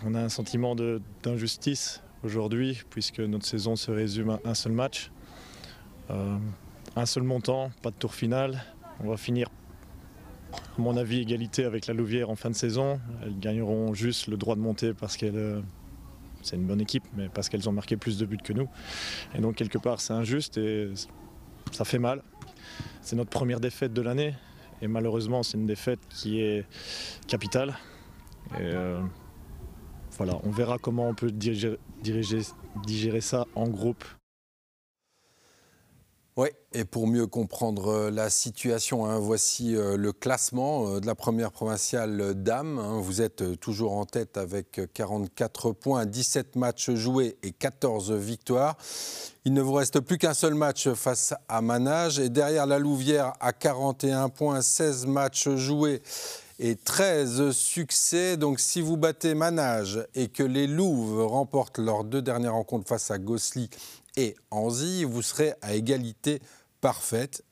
on 0.05 0.17
a 0.17 0.21
un 0.21 0.29
sentiment 0.29 0.75
d'injustice 1.23 2.03
aujourd'hui 2.25 2.83
puisque 2.91 3.21
notre 3.21 3.47
saison 3.47 3.77
se 3.77 3.93
résume 3.93 4.31
à 4.31 4.41
un 4.45 4.55
seul 4.55 4.73
match. 4.73 5.13
Euh, 6.11 6.39
un 6.97 7.07
seul 7.07 7.23
montant, 7.23 7.71
pas 7.83 7.93
de 7.93 7.95
tour 7.95 8.17
final. 8.17 8.65
On 8.99 9.09
va 9.09 9.17
finir 9.17 9.49
à 10.53 10.59
mon 10.81 10.97
avis, 10.97 11.21
égalité 11.21 11.65
avec 11.65 11.87
la 11.87 11.95
Louvière 11.95 12.31
en 12.31 12.35
fin 12.35 12.51
de 12.51 12.57
saison. 12.57 12.99
Elles 13.23 13.39
gagneront 13.39 13.95
juste 13.95 14.27
le 14.27 14.37
droit 14.37 14.57
de 14.57 14.61
monter 14.61 14.93
parce 14.93 15.17
qu'elles. 15.17 15.37
Euh, 15.37 15.61
c'est 16.43 16.57
une 16.57 16.67
bonne 16.67 16.81
équipe, 16.81 17.05
mais 17.17 17.29
parce 17.29 17.49
qu'elles 17.49 17.69
ont 17.69 17.73
marqué 17.73 17.97
plus 17.97 18.19
de 18.19 18.27
buts 18.27 18.39
que 18.43 18.55
nous. 18.55 18.69
Et 19.37 19.41
donc, 19.41 19.55
quelque 19.55 19.79
part, 19.79 20.01
c'est 20.01 20.15
injuste 20.15 20.59
et 20.59 20.91
ça 21.71 21.85
fait 21.85 22.01
mal. 22.01 22.25
C'est 23.03 23.15
notre 23.15 23.31
première 23.31 23.61
défaite 23.61 23.93
de 23.93 24.03
l'année. 24.03 24.35
Et 24.83 24.89
malheureusement, 24.89 25.43
c'est 25.43 25.57
une 25.57 25.67
défaite 25.67 26.01
qui 26.09 26.41
est 26.41 26.65
capitale. 27.27 27.75
Euh, 28.61 29.01
on 30.21 30.51
verra 30.51 30.79
comment 30.79 31.09
on 31.09 31.15
peut 31.15 31.31
digérer 31.31 33.21
ça 33.21 33.47
en 33.55 33.69
groupe 33.69 34.05
oui, 36.39 36.49
et 36.75 36.85
pour 36.85 37.07
mieux 37.07 37.27
comprendre 37.27 37.89
euh, 37.89 38.11
la 38.11 38.29
situation, 38.29 39.07
hein, 39.07 39.19
voici 39.19 39.75
euh, 39.75 39.97
le 39.97 40.13
classement 40.13 40.87
euh, 40.87 41.01
de 41.01 41.07
la 41.07 41.15
première 41.15 41.51
provinciale 41.51 42.35
Dame. 42.35 42.79
Hein. 42.79 43.01
Vous 43.01 43.23
êtes 43.23 43.59
toujours 43.59 43.95
en 43.95 44.05
tête 44.05 44.37
avec 44.37 44.79
44 44.93 45.73
points, 45.73 46.05
17 46.05 46.57
matchs 46.57 46.91
joués 46.91 47.39
et 47.43 47.53
14 47.53 48.13
victoires. 48.13 48.77
Il 49.47 49.55
ne 49.55 49.63
vous 49.63 49.73
reste 49.73 50.01
plus 50.01 50.19
qu'un 50.19 50.35
seul 50.35 50.53
match 50.53 50.91
face 50.91 51.33
à 51.49 51.63
Manage. 51.63 52.19
Et 52.19 52.29
derrière 52.29 52.67
la 52.67 52.79
Louvière 52.79 53.33
à 53.41 53.55
41 53.55 54.29
points, 54.29 54.61
16 54.61 55.07
matchs 55.07 55.49
joués 55.49 56.03
et 56.59 56.77
13 56.77 57.53
succès. 57.53 58.37
Donc 58.37 58.61
si 58.61 58.83
vous 58.83 58.99
battez 58.99 59.35
Manage 59.35 60.07
et 60.15 60.29
que 60.29 60.43
les 60.43 60.67
Louves 60.67 61.25
remportent 61.25 61.79
leurs 61.79 62.05
deux 62.05 62.21
dernières 62.21 62.53
rencontres 62.53 62.89
face 62.89 63.11
à 63.11 63.17
Gossely 63.17 63.71
et 64.17 64.37
Anzy, 64.51 65.05
vous 65.05 65.23
serez 65.23 65.55
à 65.63 65.75
égalité 65.75 66.41
parfaite. 66.81 67.45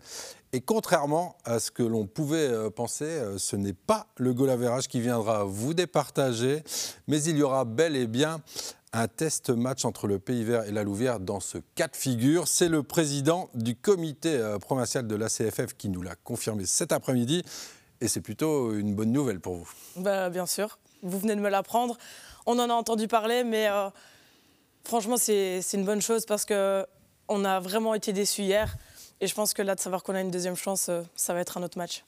Et 0.53 0.61
contrairement 0.61 1.37
à 1.45 1.59
ce 1.59 1.71
que 1.71 1.83
l'on 1.83 2.07
pouvait 2.07 2.49
euh, 2.49 2.71
penser, 2.71 3.05
euh, 3.05 3.39
ce 3.39 3.57
n'est 3.57 3.73
pas 3.73 4.07
le 4.17 4.33
goal 4.33 4.57
qui 4.89 5.01
viendra 5.01 5.43
vous 5.45 5.75
départager, 5.75 6.63
mais 7.09 7.21
il 7.25 7.39
y 7.39 7.43
aura 7.43 7.65
bel 7.65 7.97
et 7.97 8.07
bien 8.07 8.41
un 8.93 9.09
test 9.09 9.51
match 9.51 9.85
entre 9.85 10.07
le 10.07 10.21
Pays 10.21 10.45
Vert 10.45 10.65
et 10.65 10.71
la 10.71 10.85
Louvière 10.85 11.19
dans 11.19 11.41
ce 11.41 11.59
cas 11.75 11.89
de 11.89 11.97
figure. 11.97 12.47
C'est 12.47 12.69
le 12.69 12.85
président 12.85 13.51
du 13.55 13.75
comité 13.75 14.37
euh, 14.37 14.59
provincial 14.59 15.09
de 15.09 15.17
la 15.17 15.29
CFF 15.29 15.75
qui 15.77 15.89
nous 15.89 16.03
l'a 16.03 16.15
confirmé 16.15 16.67
cet 16.67 16.93
après-midi. 16.93 17.43
Et 18.01 18.07
c'est 18.07 18.21
plutôt 18.21 18.73
une 18.75 18.95
bonne 18.95 19.11
nouvelle 19.11 19.41
pour 19.41 19.57
vous. 19.57 19.69
Bah, 19.97 20.31
bien 20.31 20.47
sûr, 20.47 20.79
vous 21.03 21.19
venez 21.19 21.35
de 21.35 21.41
me 21.41 21.49
l'apprendre. 21.49 21.99
On 22.47 22.59
en 22.61 22.71
a 22.71 22.75
entendu 22.75 23.09
parler, 23.09 23.43
mais 23.43 23.69
franchement, 24.85 25.17
c'est 25.17 25.63
une 25.73 25.85
bonne 25.85 26.03
chose 26.03 26.27
parce 26.27 26.45
qu'on 26.45 27.45
a 27.45 27.61
vraiment 27.61 27.95
été 27.95 28.13
déçus 28.13 28.43
hier. 28.43 28.77
Et 29.21 29.27
je 29.27 29.35
pense 29.35 29.55
que 29.55 29.63
là, 29.63 29.75
de 29.75 29.81
savoir 29.81 30.03
qu'on 30.03 30.15
a 30.15 30.21
une 30.21 30.31
deuxième 30.31 30.57
chance, 30.57 30.89
euh, 30.89 31.03
ça 31.15 31.35
va 31.35 31.41
être 31.41 31.57
un 31.57 31.63
autre 31.63 31.79
match. 31.79 32.05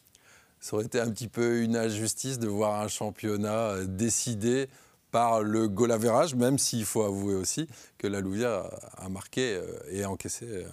Ça 0.61 0.75
aurait 0.75 0.87
été 0.87 1.01
un 1.01 1.11
petit 1.11 1.29
peu 1.29 1.63
une 1.63 1.77
injustice 1.77 2.39
de 2.39 2.49
voir 2.49 2.81
un 2.81 2.89
championnat 2.89 3.71
euh, 3.71 3.85
décidé 3.87 4.69
par 5.13 5.41
le 5.41 5.69
goal 5.69 5.97
même 6.37 6.59
s'il 6.59 6.85
faut 6.85 7.03
avouer 7.03 7.35
aussi 7.35 7.69
que 7.97 8.07
la 8.07 8.21
Louvière 8.21 8.65
a 8.99 9.09
marqué 9.09 9.55
euh, 9.55 9.65
et 9.91 10.05
encaissé, 10.05 10.67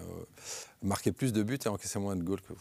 marqué 0.82 1.12
plus 1.12 1.32
de 1.32 1.44
buts 1.44 1.60
et 1.64 1.70
encaissé 1.70 2.00
moins 2.00 2.16
de 2.16 2.24
goals 2.24 2.42
que 2.42 2.50
vous. 2.50 2.60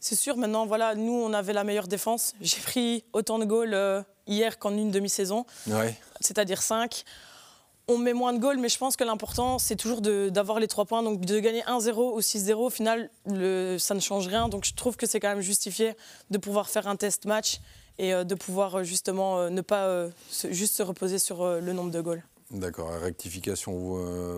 C'est 0.00 0.16
sûr, 0.16 0.36
maintenant, 0.38 0.64
voilà, 0.64 0.94
nous, 0.94 1.12
on 1.12 1.32
avait 1.34 1.52
la 1.52 1.62
meilleure 1.62 1.86
défense. 1.86 2.34
J'ai 2.40 2.60
pris 2.60 3.04
autant 3.12 3.38
de 3.38 3.44
goals 3.44 4.04
hier 4.26 4.58
qu'en 4.58 4.72
une 4.72 4.90
demi-saison, 4.90 5.44
c'est-à-dire 6.20 6.62
5 6.62 7.04
on 7.90 7.98
met 7.98 8.12
moins 8.12 8.32
de 8.32 8.38
goals, 8.38 8.58
mais 8.58 8.68
je 8.68 8.78
pense 8.78 8.96
que 8.96 9.04
l'important, 9.04 9.58
c'est 9.58 9.76
toujours 9.76 10.00
d'avoir 10.00 10.60
les 10.60 10.68
trois 10.68 10.84
points. 10.84 11.02
Donc 11.02 11.20
de 11.20 11.40
gagner 11.40 11.62
1-0 11.62 12.14
ou 12.14 12.20
6-0, 12.20 12.54
au 12.54 12.70
final, 12.70 13.10
ça 13.26 13.94
ne 13.94 14.00
change 14.00 14.28
rien. 14.28 14.48
Donc 14.48 14.64
je 14.64 14.74
trouve 14.74 14.96
que 14.96 15.06
c'est 15.06 15.20
quand 15.20 15.28
même 15.28 15.40
justifié 15.40 15.94
de 16.30 16.38
pouvoir 16.38 16.68
faire 16.68 16.86
un 16.86 16.96
test 16.96 17.24
match 17.24 17.60
et 17.98 18.14
euh, 18.14 18.24
de 18.24 18.34
pouvoir 18.34 18.76
euh, 18.76 18.84
justement 18.84 19.38
euh, 19.38 19.50
ne 19.50 19.60
pas 19.60 20.08
juste 20.50 20.76
se 20.76 20.82
reposer 20.82 21.18
sur 21.18 21.44
le 21.44 21.72
nombre 21.72 21.90
de 21.90 22.00
goals. 22.00 22.22
D'accord, 22.50 22.90
rectification, 23.00 23.72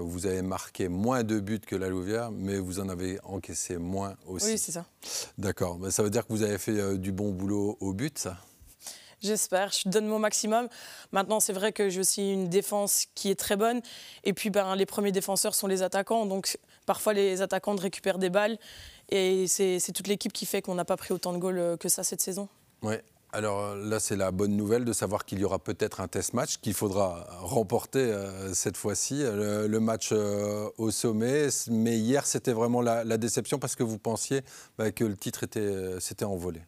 vous, 0.03 0.27
avez 0.27 0.43
marqué 0.43 0.89
moins 0.89 1.23
de 1.23 1.41
buts 1.41 1.61
que 1.61 1.75
la 1.75 1.89
Louvière, 1.89 2.31
mais 2.31 2.59
vous 2.59 2.79
en 2.79 2.91
avez 2.91 3.19
encaissé 3.25 3.79
moins 3.79 4.17
aussi. 4.29 4.53
Oui, 4.53 4.59
c'est 4.59 4.73
ça. 4.73 4.85
D'accord, 5.39 5.79
ben, 5.79 5.91
ça 5.91 6.03
veut 6.03 6.11
dire 6.11 6.27
que 6.27 6.33
vous 6.35 6.43
avez 6.43 6.59
fait 6.59 6.99
du 6.99 7.11
bon 7.11 7.31
boulot 7.31 7.79
au 7.81 7.95
but, 7.95 8.19
ça? 8.19 8.37
J'espère, 9.23 9.71
je 9.71 9.89
donne 9.89 10.07
mon 10.07 10.19
maximum. 10.19 10.69
Maintenant, 11.13 11.39
c'est 11.39 11.53
vrai 11.53 11.73
que 11.73 11.89
j'ai 11.89 12.01
aussi 12.01 12.33
une 12.33 12.49
défense 12.49 13.07
qui 13.15 13.31
est 13.31 13.39
très 13.39 13.57
bonne. 13.57 13.81
Et 14.25 14.33
puis, 14.33 14.51
ben, 14.51 14.75
les 14.75 14.87
premiers 14.87 15.13
défenseurs 15.13 15.55
sont 15.55 15.69
les 15.69 15.83
attaquants. 15.83 16.27
Donc, 16.27 16.59
parfois, 16.87 17.13
les 17.13 17.41
attaquants 17.41 17.77
récupèrent 17.77 18.19
des 18.19 18.31
balles. 18.31 18.59
Et 19.11 19.47
c'est 19.47 19.93
toute 19.95 20.09
l'équipe 20.09 20.33
qui 20.33 20.47
fait 20.47 20.63
qu'on 20.63 20.75
n'a 20.75 20.85
pas 20.85 20.97
pris 20.97 21.13
autant 21.13 21.33
de 21.33 21.39
goals 21.39 21.59
euh, 21.59 21.77
que 21.77 21.89
ça 21.89 22.03
cette 22.03 22.21
saison. 22.21 22.49
Oui. 22.83 22.95
Alors 23.35 23.61
euh, 23.61 23.77
là, 23.77 24.01
c'est 24.01 24.17
la 24.17 24.31
bonne 24.31 24.57
nouvelle 24.57 24.85
de 24.85 24.93
savoir 24.93 25.25
qu'il 25.25 25.39
y 25.39 25.45
aura 25.45 25.59
peut-être 25.59 26.01
un 26.01 26.09
test 26.09 26.35
match 26.35 26.59
qu'il 26.59 26.75
faudra 26.75 27.27
remporter 27.41 28.01
euh, 28.01 28.53
cette 28.55 28.77
fois-ci, 28.77 29.23
le, 29.23 29.79
match 29.79 30.13
au 30.13 30.91
sommet. 30.91 31.49
Mais 31.71 31.99
hier, 31.99 32.27
c'était 32.27 32.53
vraiment 32.53 32.81
la, 32.81 33.05
déception 33.19 33.59
parce 33.59 33.77
que 33.77 33.83
vous 33.83 33.99
pensiez 33.99 34.43
bah, 34.79 34.91
que 34.91 35.05
le 35.05 35.17
titre 35.17 35.47
s'était 36.01 36.25
envolé. 36.25 36.61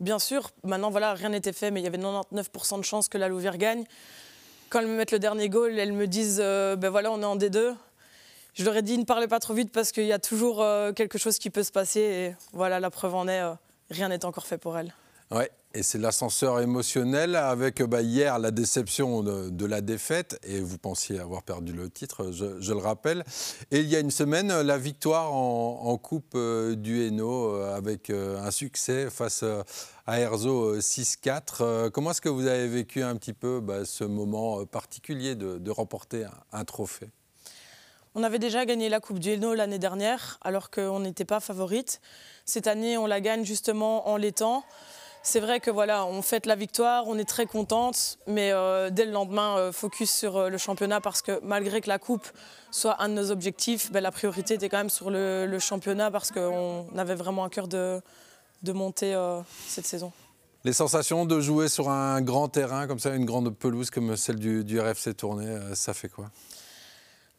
Bien 0.00 0.18
sûr, 0.20 0.50
maintenant, 0.62 0.90
voilà, 0.90 1.14
rien 1.14 1.30
n'était 1.30 1.52
fait, 1.52 1.70
mais 1.70 1.80
il 1.80 1.84
y 1.84 1.86
avait 1.86 1.98
99% 1.98 2.78
de 2.78 2.84
chances 2.84 3.08
que 3.08 3.18
la 3.18 3.28
Louvière 3.28 3.58
gagne. 3.58 3.84
Quand 4.70 4.80
elles 4.80 4.86
me 4.86 4.96
mettent 4.96 5.12
le 5.12 5.18
dernier 5.18 5.48
goal, 5.48 5.78
elles 5.78 5.92
me 5.92 6.06
disent 6.06 6.40
euh, 6.42 6.76
ben 6.76 6.90
voilà, 6.90 7.10
on 7.10 7.20
est 7.20 7.24
en 7.24 7.36
D2. 7.36 7.74
Je 8.54 8.64
leur 8.64 8.76
ai 8.76 8.82
dit 8.82 8.98
ne 8.98 9.04
parlez 9.04 9.26
pas 9.26 9.40
trop 9.40 9.54
vite 9.54 9.72
parce 9.72 9.92
qu'il 9.92 10.04
y 10.04 10.12
a 10.12 10.18
toujours 10.18 10.62
euh, 10.62 10.92
quelque 10.92 11.18
chose 11.18 11.38
qui 11.38 11.50
peut 11.50 11.62
se 11.62 11.72
passer. 11.72 12.00
Et 12.00 12.34
voilà, 12.52 12.78
la 12.78 12.90
preuve 12.90 13.14
en 13.14 13.26
est, 13.26 13.40
euh, 13.40 13.54
rien 13.90 14.08
n'est 14.08 14.24
encore 14.24 14.46
fait 14.46 14.58
pour 14.58 14.76
elles. 14.78 14.92
Ouais, 15.30 15.50
et 15.74 15.82
c'est 15.82 15.98
l'ascenseur 15.98 16.58
émotionnel 16.60 17.36
avec 17.36 17.82
bah, 17.82 18.00
hier 18.00 18.38
la 18.38 18.50
déception 18.50 19.22
de, 19.22 19.66
la 19.66 19.82
défaite, 19.82 20.40
et 20.42 20.60
vous 20.60 20.78
pensiez 20.78 21.18
avoir 21.20 21.42
perdu 21.42 21.74
le 21.74 21.90
titre, 21.90 22.32
je, 22.32 22.72
le 22.72 22.78
rappelle. 22.78 23.22
Et 23.70 23.80
il 23.80 23.88
y 23.88 23.94
a 23.94 24.00
une 24.00 24.10
semaine, 24.10 24.48
la 24.62 24.78
victoire 24.78 25.34
en, 25.34 25.98
Coupe 25.98 26.32
euh, 26.34 26.74
du 26.76 27.02
Hainaut 27.06 27.52
euh, 27.52 27.76
avec 27.76 28.08
euh, 28.08 28.42
un 28.42 28.50
succès 28.50 29.10
face 29.10 29.44
à 30.06 30.18
Erzo 30.18 30.78
6-4. 30.78 31.90
Comment 31.90 32.12
est-ce 32.12 32.22
que 32.22 32.30
vous 32.30 32.46
avez 32.46 32.66
vécu 32.66 33.02
un 33.02 33.16
petit 33.16 33.34
peu 33.34 33.60
bah, 33.60 33.84
ce 33.84 34.04
moment 34.04 34.64
particulier 34.64 35.34
de, 35.34 35.70
remporter 35.70 36.24
un, 36.52 36.64
trophée? 36.64 37.10
On 38.14 38.22
avait 38.22 38.38
déjà 38.38 38.64
gagné 38.64 38.88
la 38.88 39.00
Coupe 39.00 39.18
du 39.18 39.32
Hainaut 39.32 39.54
l'année 39.54 39.78
dernière, 39.78 40.38
alors 40.40 40.70
qu'on 40.70 41.00
n'était 41.00 41.26
pas 41.26 41.40
favorite. 41.40 42.00
Cette 42.46 42.66
année, 42.66 42.96
on 42.96 43.06
la 43.06 43.20
gagne 43.20 43.44
justement 43.44 44.08
en 44.08 44.16
l'étant 44.16 44.64
c'est 45.22 45.40
vrai 45.40 45.60
que 45.60 45.70
voilà, 45.70 46.06
on 46.06 46.22
fête 46.22 46.46
la 46.46 46.54
victoire, 46.54 47.04
on 47.06 47.18
est 47.18 47.28
très 47.28 47.46
contente, 47.46 48.18
mais 48.26 48.52
euh, 48.52 48.90
dès 48.90 49.04
le 49.04 49.12
lendemain, 49.12 49.58
euh, 49.58 49.72
focus 49.72 50.10
sur 50.10 50.36
euh, 50.36 50.48
le 50.48 50.58
championnat 50.58 51.00
parce 51.00 51.22
que 51.22 51.40
malgré 51.42 51.80
que 51.80 51.88
la 51.88 51.98
coupe 51.98 52.26
soit 52.70 53.02
un 53.02 53.08
de 53.08 53.14
nos 53.14 53.30
objectifs, 53.30 53.90
ben, 53.92 54.00
la 54.00 54.12
priorité 54.12 54.54
était 54.54 54.68
quand 54.68 54.78
même 54.78 54.90
sur 54.90 55.10
le, 55.10 55.58
championnat 55.58 56.10
parce 56.10 56.30
qu'on 56.30 56.86
avait 56.96 57.14
vraiment 57.14 57.44
un 57.44 57.48
cœur 57.48 57.68
de, 57.68 58.00
monter 58.72 59.16
cette 59.66 59.86
saison. 59.86 60.12
Les 60.64 60.72
sensations 60.72 61.24
de 61.24 61.40
jouer 61.40 61.68
sur 61.68 61.88
un 61.88 62.20
grand 62.20 62.48
terrain 62.48 62.86
comme 62.86 62.98
ça, 62.98 63.14
une 63.14 63.24
grande 63.24 63.54
pelouse 63.54 63.90
comme 63.90 64.16
celle 64.16 64.36
du, 64.36 64.64
du 64.64 64.80
RFC 64.80 65.14
Tournai, 65.14 65.58
ça 65.74 65.94
fait 65.94 66.08
quoi? 66.08 66.26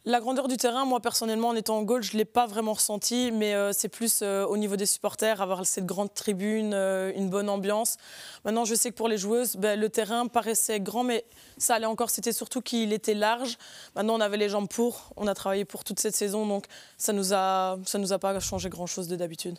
La 0.05 0.21
grandeur 0.21 0.47
du 0.47 0.55
terrain, 0.55 0.85
moi 0.85 1.01
personnellement, 1.01 1.49
en 1.49 1.55
étant 1.55 1.77
en 1.77 1.83
goal, 1.83 2.01
je 2.01 2.13
ne 2.13 2.19
l'ai 2.19 2.25
pas 2.25 2.47
vraiment 2.47 2.73
ressenti, 2.73 3.31
mais 3.31 3.53
euh, 3.53 3.71
c'est 3.73 3.89
plus 3.89 4.21
euh, 4.21 4.45
au 4.45 4.55
niveau 4.55 4.77
des 4.77 4.85
supporters, 4.85 5.41
avoir 5.41 5.65
cette 5.65 5.85
grande 5.85 6.13
tribune, 6.13 6.73
euh, 6.73 7.11
une 7.15 7.29
bonne 7.29 7.49
ambiance. 7.49 7.97
Maintenant, 8.45 8.63
je 8.63 8.75
sais 8.75 8.91
que 8.91 8.95
pour 8.95 9.09
les 9.09 9.17
joueuses, 9.17 9.57
ben, 9.57 9.77
le 9.77 9.89
terrain 9.89 10.27
paraissait 10.27 10.79
grand, 10.79 11.03
mais 11.03 11.25
ça 11.57 11.75
allait 11.75 11.85
encore. 11.85 12.09
C'était 12.09 12.31
surtout 12.31 12.61
qu'il 12.61 12.93
était 12.93 13.13
large. 13.13 13.57
Maintenant, 13.95 14.15
on 14.15 14.21
avait 14.21 14.37
les 14.37 14.47
jambes 14.47 14.69
pour. 14.69 15.11
On 15.17 15.27
a 15.27 15.33
travaillé 15.33 15.65
pour 15.65 15.83
toute 15.83 15.99
cette 15.99 16.15
saison, 16.15 16.47
donc 16.47 16.65
ça 16.97 17.11
nous 17.11 17.33
a, 17.33 17.77
nous 17.95 18.13
a 18.13 18.19
pas 18.19 18.39
changé 18.39 18.69
grand-chose 18.69 19.09
de 19.09 19.17
d'habitude. 19.17 19.57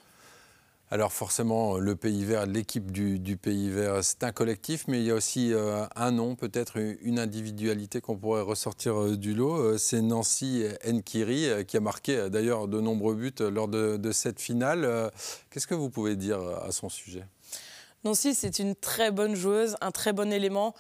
Alors 0.93 1.13
forcément, 1.13 1.79
le 1.79 1.95
Pays 1.95 2.25
Vert, 2.25 2.47
l'équipe 2.47 2.91
du, 2.91 3.37
Pays 3.37 3.71
Vert, 3.71 4.03
c'est 4.03 4.25
un 4.25 4.33
collectif, 4.33 4.87
mais 4.89 4.99
il 4.99 5.05
y 5.05 5.13
a 5.13 5.15
aussi 5.15 5.55
euh, 5.55 5.85
un 5.95 6.11
nom, 6.11 6.35
peut-être 6.35 6.79
une 7.03 7.21
individualité 7.21 8.01
qu'on 8.01 8.17
pourrait 8.17 8.43
ressortir 8.43 9.01
euh, 9.01 9.17
du 9.17 9.33
lot. 9.33 9.55
Euh, 9.55 9.79
c'est 9.79 10.03
Nancy 10.03 10.65
Nkiri, 10.85 11.65
qui 11.69 11.77
a 11.77 11.81
marqué 11.81 12.29
d'ailleurs 12.29 12.67
de 12.67 12.81
nombreux 12.81 13.15
buts 13.15 13.33
lors 13.39 13.69
de, 13.69 14.11
cette 14.11 14.41
finale. 14.41 15.13
Qu'est-ce 15.51 15.69
que 15.69 15.77
vous 15.77 15.91
pouvez 15.91 16.17
dire 16.17 16.41
à 16.41 16.73
son 16.73 16.89
sujet? 16.89 17.25
Nancy, 18.03 18.35
c'est 18.35 18.59
une 18.59 18.75
très 18.75 19.13
bonne 19.13 19.37
joueuse, 19.37 19.77
un 19.81 19.93
très 19.93 20.13
bon 20.13 20.33
élément. 20.33 20.75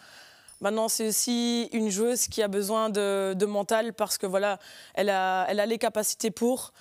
Maintenant, 0.60 0.88
c'est 0.88 1.06
aussi 1.06 1.68
une 1.72 1.88
joueuse 1.88 2.26
qui 2.26 2.42
a 2.42 2.48
besoin 2.48 2.90
de, 2.90 3.44
mental 3.46 3.94
parce 3.94 4.18
que 4.18 4.26
voilà, 4.26 4.58
elle 4.94 5.10
a, 5.10 5.46
elle 5.48 5.60
a 5.60 5.66
les 5.66 5.78
capacités 5.78 6.32
pour. 6.32 6.72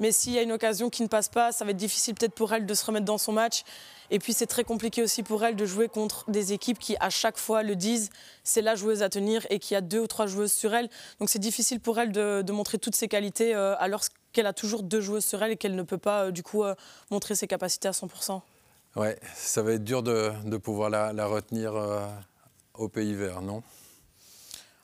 Mais 0.00 0.12
s'il 0.12 0.32
y 0.32 0.38
a 0.38 0.42
une 0.42 0.52
occasion 0.52 0.90
qui 0.90 1.02
ne 1.02 1.08
passe 1.08 1.28
pas, 1.28 1.52
ça 1.52 1.64
va 1.64 1.72
être 1.72 1.76
difficile 1.76 2.14
peut-être 2.14 2.34
pour 2.34 2.52
elle 2.52 2.66
de 2.66 2.74
se 2.74 2.84
remettre 2.84 3.04
dans 3.04 3.18
son 3.18 3.32
match. 3.32 3.64
Et 4.10 4.18
puis 4.18 4.32
c'est 4.32 4.46
très 4.46 4.64
compliqué 4.64 5.02
aussi 5.02 5.22
pour 5.22 5.44
elle 5.44 5.56
de 5.56 5.66
jouer 5.66 5.88
contre 5.88 6.24
des 6.30 6.52
équipes 6.52 6.78
qui 6.78 6.96
à 7.00 7.10
chaque 7.10 7.36
fois 7.36 7.62
le 7.62 7.76
disent, 7.76 8.10
c'est 8.42 8.62
la 8.62 8.74
joueuse 8.74 9.02
à 9.02 9.08
tenir 9.08 9.46
et 9.50 9.58
qui 9.58 9.74
a 9.74 9.80
deux 9.80 10.00
ou 10.00 10.06
trois 10.06 10.26
joueuses 10.26 10.52
sur 10.52 10.72
elle. 10.74 10.88
Donc 11.20 11.28
c'est 11.28 11.38
difficile 11.38 11.80
pour 11.80 11.98
elle 11.98 12.12
de, 12.12 12.52
montrer 12.52 12.78
toutes 12.78 12.96
ses 12.96 13.08
qualités 13.08 13.54
euh, 13.54 13.76
alors 13.78 14.02
qu'elle 14.32 14.46
a 14.46 14.52
toujours 14.52 14.82
deux 14.82 15.00
joueuses 15.00 15.24
sur 15.24 15.42
elle 15.42 15.52
et 15.52 15.56
qu'elle 15.56 15.74
ne 15.74 15.82
peut 15.82 15.98
pas 15.98 16.24
euh, 16.24 16.30
du 16.30 16.42
coup 16.42 16.64
euh, 16.64 16.74
montrer 17.10 17.34
ses 17.34 17.46
capacités 17.46 17.88
à 17.88 17.92
100%. 17.92 18.40
Ouais, 18.96 19.18
ça 19.34 19.62
va 19.62 19.72
être 19.72 19.84
dur 19.84 20.02
de, 20.02 20.56
pouvoir 20.56 20.90
la, 20.90 21.26
retenir 21.26 21.74
au 22.74 22.88
Pays 22.88 23.14
Vert, 23.14 23.42
non? 23.42 23.62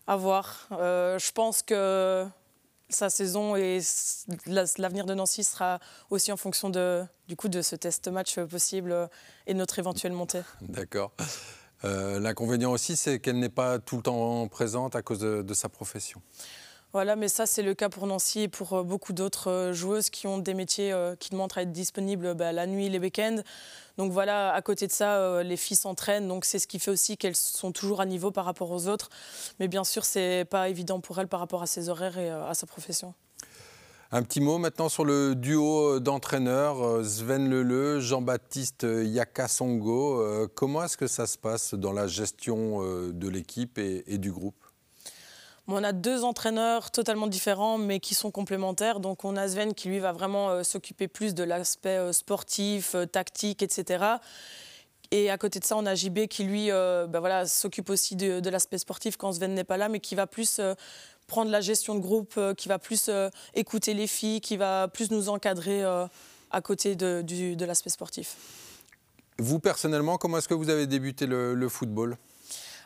À 0.06 0.16
voir. 0.16 0.68
je 0.70 1.32
pense 1.32 1.62
que 1.62 2.26
sa 2.88 3.10
saison 3.10 3.56
et 3.56 3.80
l'avenir 4.46 5.06
de 5.06 5.14
Nancy 5.14 5.44
sera 5.44 5.80
aussi 6.10 6.32
en 6.32 6.36
fonction 6.36 6.70
de, 6.70 7.04
du 7.28 7.36
coup, 7.36 7.48
de 7.48 7.62
ce 7.62 7.76
test 7.76 8.08
match 8.08 8.38
possible 8.40 9.08
et 9.46 9.54
de 9.54 9.58
notre 9.58 9.78
éventuelle 9.78 10.12
montée. 10.12 10.42
D'accord. 10.60 11.12
Euh, 11.84 12.18
l'inconvénient 12.18 12.72
aussi, 12.72 12.96
c'est 12.96 13.20
qu'elle 13.20 13.38
n'est 13.38 13.48
pas 13.48 13.78
tout 13.78 13.96
le 13.96 14.02
temps 14.02 14.48
présente 14.48 14.96
à 14.96 15.02
cause 15.02 15.20
de 15.20 15.54
sa 15.54 15.68
profession. 15.68 16.22
Voilà, 16.94 17.16
mais 17.16 17.26
ça, 17.26 17.44
c'est 17.44 17.62
le 17.62 17.74
cas 17.74 17.88
pour 17.88 18.06
Nancy 18.06 18.42
et 18.42 18.48
pour 18.48 18.72
euh, 18.74 18.84
beaucoup 18.84 19.12
d'autres 19.12 19.50
euh, 19.50 19.72
joueuses 19.72 20.10
qui 20.10 20.28
ont 20.28 20.38
des 20.38 20.54
métiers 20.54 20.92
euh, 20.92 21.16
qui 21.16 21.30
demandent 21.30 21.50
à 21.56 21.62
être 21.62 21.72
disponibles 21.72 22.34
bah, 22.34 22.52
la 22.52 22.68
nuit, 22.68 22.88
les 22.88 23.00
week-ends. 23.00 23.38
Donc 23.98 24.12
voilà, 24.12 24.54
à 24.54 24.62
côté 24.62 24.86
de 24.86 24.92
ça, 24.92 25.42
les 25.42 25.56
filles 25.56 25.76
s'entraînent, 25.76 26.28
donc 26.28 26.44
c'est 26.44 26.60
ce 26.60 26.68
qui 26.68 26.78
fait 26.78 26.92
aussi 26.92 27.16
qu'elles 27.16 27.34
sont 27.34 27.72
toujours 27.72 28.00
à 28.00 28.06
niveau 28.06 28.30
par 28.30 28.44
rapport 28.44 28.70
aux 28.70 28.86
autres. 28.86 29.08
Mais 29.58 29.66
bien 29.66 29.82
sûr, 29.82 30.04
c'est 30.04 30.46
pas 30.48 30.68
évident 30.68 31.00
pour 31.00 31.18
elles 31.18 31.26
par 31.26 31.40
rapport 31.40 31.62
à 31.62 31.66
ses 31.66 31.88
horaires 31.88 32.16
et 32.16 32.30
à 32.30 32.54
sa 32.54 32.66
profession. 32.66 33.12
Un 34.12 34.22
petit 34.22 34.40
mot 34.40 34.58
maintenant 34.58 34.88
sur 34.88 35.04
le 35.04 35.34
duo 35.34 35.98
d'entraîneurs, 35.98 37.04
Sven 37.04 37.48
Leleu, 37.48 37.98
Jean-Baptiste 37.98 38.84
Yakasongo. 38.88 40.48
Comment 40.54 40.84
est-ce 40.84 40.96
que 40.96 41.08
ça 41.08 41.26
se 41.26 41.38
passe 41.38 41.74
dans 41.74 41.92
la 41.92 42.06
gestion 42.06 42.82
de 43.12 43.28
l'équipe 43.28 43.78
et 43.78 44.18
du 44.18 44.32
groupe? 44.32 44.56
On 45.66 45.82
a 45.82 45.92
deux 45.92 46.24
entraîneurs 46.24 46.90
totalement 46.90 47.26
différents, 47.26 47.78
mais 47.78 48.00
qui 48.00 48.14
sont 48.14 48.30
complémentaires. 48.30 49.00
Donc, 49.00 49.24
on 49.24 49.36
a 49.36 49.48
Sven 49.48 49.74
qui, 49.74 49.88
lui, 49.88 49.98
va 49.98 50.12
vraiment 50.12 50.50
euh, 50.50 50.62
s'occuper 50.62 51.08
plus 51.08 51.34
de 51.34 51.42
l'aspect 51.42 51.96
euh, 51.96 52.12
sportif, 52.12 52.94
euh, 52.94 53.06
tactique, 53.06 53.62
etc. 53.62 54.04
Et 55.10 55.30
à 55.30 55.38
côté 55.38 55.60
de 55.60 55.64
ça, 55.64 55.76
on 55.76 55.86
a 55.86 55.94
JB 55.94 56.26
qui, 56.26 56.44
lui, 56.44 56.70
ben 56.70 57.20
voilà, 57.20 57.46
s'occupe 57.46 57.88
aussi 57.88 58.16
de, 58.16 58.48
l'aspect 58.48 58.78
sportif 58.78 59.16
quand 59.16 59.32
Sven 59.32 59.54
n'est 59.54 59.62
pas 59.62 59.76
là, 59.76 59.88
mais 59.88 60.00
qui 60.00 60.16
va 60.16 60.26
plus 60.26 60.60
prendre 61.28 61.52
la 61.52 61.60
gestion 61.60 61.94
de 61.94 62.00
groupe, 62.00 62.40
qui 62.56 62.68
va 62.68 62.80
plus 62.80 63.10
écouter 63.52 63.94
les 63.94 64.08
filles, 64.08 64.40
qui 64.40 64.56
va 64.56 64.88
plus 64.88 65.12
nous 65.12 65.28
encadrer 65.28 65.84
à 65.84 66.60
côté 66.62 66.96
de, 66.96 67.22
de 67.22 67.64
l'aspect 67.64 67.90
sportif. 67.90 68.34
Vous, 69.38 69.60
personnellement, 69.60 70.16
comment 70.16 70.38
est-ce 70.38 70.48
que 70.48 70.54
vous 70.54 70.70
avez 70.70 70.88
débuté 70.88 71.26
le 71.26 71.68
football? 71.68 72.16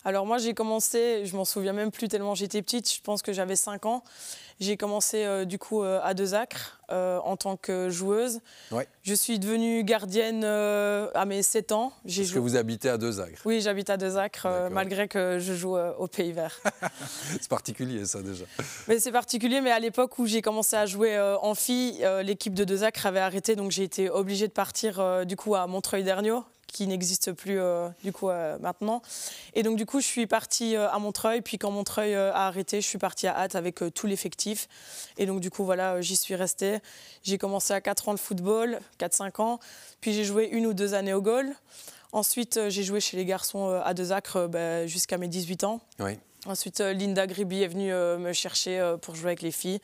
Alors 0.08 0.24
moi 0.24 0.38
j'ai 0.38 0.54
commencé, 0.54 1.26
je 1.26 1.36
m'en 1.36 1.44
souviens 1.44 1.74
même 1.74 1.90
plus 1.90 2.08
tellement 2.08 2.34
j'étais 2.34 2.62
petite, 2.62 2.90
je 2.90 3.02
pense 3.02 3.20
que 3.20 3.34
j'avais 3.34 3.56
5 3.56 3.84
ans. 3.84 4.02
J'ai 4.58 4.78
commencé 4.78 5.22
euh, 5.24 5.44
du 5.44 5.58
coup 5.58 5.82
euh, 5.82 6.00
à 6.02 6.14
Deux 6.14 6.34
Acres 6.34 6.80
euh, 6.90 7.18
en 7.18 7.36
tant 7.36 7.58
que 7.58 7.90
joueuse. 7.90 8.40
Je 9.02 9.14
suis 9.14 9.38
devenue 9.38 9.84
gardienne 9.84 10.44
à 10.44 11.24
mes 11.26 11.42
7 11.42 11.72
ans. 11.72 11.92
Est-ce 12.06 12.32
que 12.32 12.38
vous 12.38 12.56
habitez 12.56 12.88
à 12.88 12.96
Deux 12.96 13.20
Acres 13.20 13.42
Oui, 13.44 13.60
j'habite 13.60 13.90
à 13.90 13.98
Deux 13.98 14.16
Acres 14.16 14.48
malgré 14.70 15.08
que 15.08 15.38
je 15.38 15.52
joue 15.52 15.76
au 15.76 16.06
Pays 16.06 16.32
Vert. 16.32 16.58
c'est 17.40 17.48
particulier 17.48 18.06
ça 18.06 18.22
déjà. 18.22 18.46
Mais 18.88 18.98
c'est 19.00 19.12
particulier, 19.12 19.60
mais 19.60 19.72
à 19.72 19.78
l'époque 19.78 20.18
où 20.18 20.24
j'ai 20.24 20.40
commencé 20.40 20.74
à 20.74 20.86
jouer 20.86 21.20
en 21.42 21.54
fille, 21.54 22.02
l'équipe 22.22 22.54
de 22.54 22.64
Deux 22.64 22.82
Acres 22.82 23.04
avait 23.04 23.20
arrêté, 23.20 23.56
donc 23.56 23.72
j'ai 23.72 23.84
été 23.84 24.08
obligée 24.08 24.48
de 24.48 24.52
partir 24.52 25.26
du 25.26 25.36
coup 25.36 25.54
à 25.54 25.66
Montreuil-Derniaux 25.66 26.44
qui 26.72 26.86
n'existe 26.86 27.32
plus 27.32 27.60
euh, 27.60 27.88
du 28.04 28.12
coup 28.12 28.28
euh, 28.28 28.58
maintenant. 28.60 29.02
Et 29.54 29.62
donc 29.62 29.76
du 29.76 29.86
coup, 29.86 30.00
je 30.00 30.06
suis 30.06 30.26
partie 30.26 30.76
euh, 30.76 30.90
à 30.90 30.98
Montreuil, 30.98 31.40
puis 31.40 31.58
quand 31.58 31.70
Montreuil 31.70 32.14
a 32.14 32.46
arrêté, 32.46 32.80
je 32.80 32.86
suis 32.86 32.98
partie 32.98 33.26
à 33.26 33.36
Hâte 33.36 33.54
avec 33.54 33.82
tout 33.94 34.06
l'effectif. 34.06 34.68
Et 35.16 35.26
donc 35.26 35.40
du 35.40 35.50
coup, 35.50 35.64
voilà, 35.64 36.00
j'y 36.00 36.16
suis 36.16 36.34
restée. 36.34 36.78
J'ai 37.22 37.38
commencé 37.38 37.72
à 37.72 37.80
4 37.80 38.08
ans 38.08 38.12
le 38.12 38.18
football, 38.18 38.80
4-5 39.00 39.42
ans, 39.42 39.60
puis 40.00 40.12
j'ai 40.12 40.24
joué 40.24 40.48
une 40.52 40.66
ou 40.66 40.74
deux 40.74 40.94
années 40.94 41.14
au 41.14 41.22
goal. 41.22 41.52
Ensuite, 42.12 42.58
j'ai 42.68 42.84
joué 42.84 43.00
chez 43.00 43.18
les 43.18 43.26
garçons 43.26 43.68
à 43.84 43.92
Deux 43.92 44.12
Acres 44.12 44.48
bah, 44.48 44.86
jusqu'à 44.86 45.18
mes 45.18 45.28
18 45.28 45.64
ans. 45.64 45.80
Oui. 45.98 46.18
Ensuite, 46.46 46.80
Linda 46.80 47.26
Griby 47.26 47.62
est 47.62 47.68
venue 47.68 47.92
me 47.92 48.32
chercher 48.32 48.94
pour 49.02 49.14
jouer 49.14 49.30
avec 49.30 49.42
les 49.42 49.50
filles. 49.50 49.80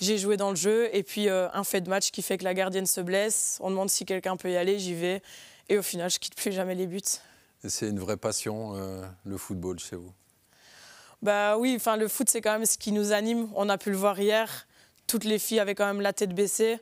J'ai 0.00 0.18
joué 0.18 0.36
dans 0.36 0.50
le 0.50 0.56
jeu 0.56 0.90
et 0.94 1.02
puis 1.02 1.28
un 1.30 1.64
fait 1.64 1.80
de 1.80 1.88
match 1.88 2.10
qui 2.10 2.20
fait 2.20 2.36
que 2.36 2.44
la 2.44 2.52
gardienne 2.52 2.86
se 2.86 3.00
blesse. 3.00 3.58
On 3.60 3.70
demande 3.70 3.88
si 3.88 4.04
quelqu'un 4.04 4.36
peut 4.36 4.50
y 4.50 4.56
aller, 4.56 4.78
j'y 4.78 4.94
vais. 4.94 5.22
Et 5.68 5.78
au 5.78 5.82
final, 5.82 6.10
je 6.10 6.18
quitte 6.18 6.34
plus 6.34 6.52
jamais 6.52 6.74
les 6.74 6.86
buts. 6.86 7.00
C'est 7.66 7.88
une 7.88 7.98
vraie 7.98 8.18
passion, 8.18 8.74
le 9.24 9.36
football 9.38 9.78
chez 9.78 9.96
vous? 9.96 10.12
Bah 11.22 11.56
oui, 11.56 11.72
enfin 11.76 11.96
le 11.96 12.06
foot 12.06 12.28
c'est 12.28 12.42
quand 12.42 12.52
même 12.52 12.66
ce 12.66 12.76
qui 12.76 12.92
nous 12.92 13.12
anime. 13.12 13.48
On 13.54 13.70
a 13.70 13.78
pu 13.78 13.90
le 13.90 13.96
voir 13.96 14.20
hier. 14.20 14.66
Toutes 15.06 15.24
les 15.24 15.38
filles 15.38 15.58
avaient 15.58 15.74
quand 15.74 15.86
même 15.86 16.02
la 16.02 16.12
tête 16.12 16.34
baissée. 16.34 16.78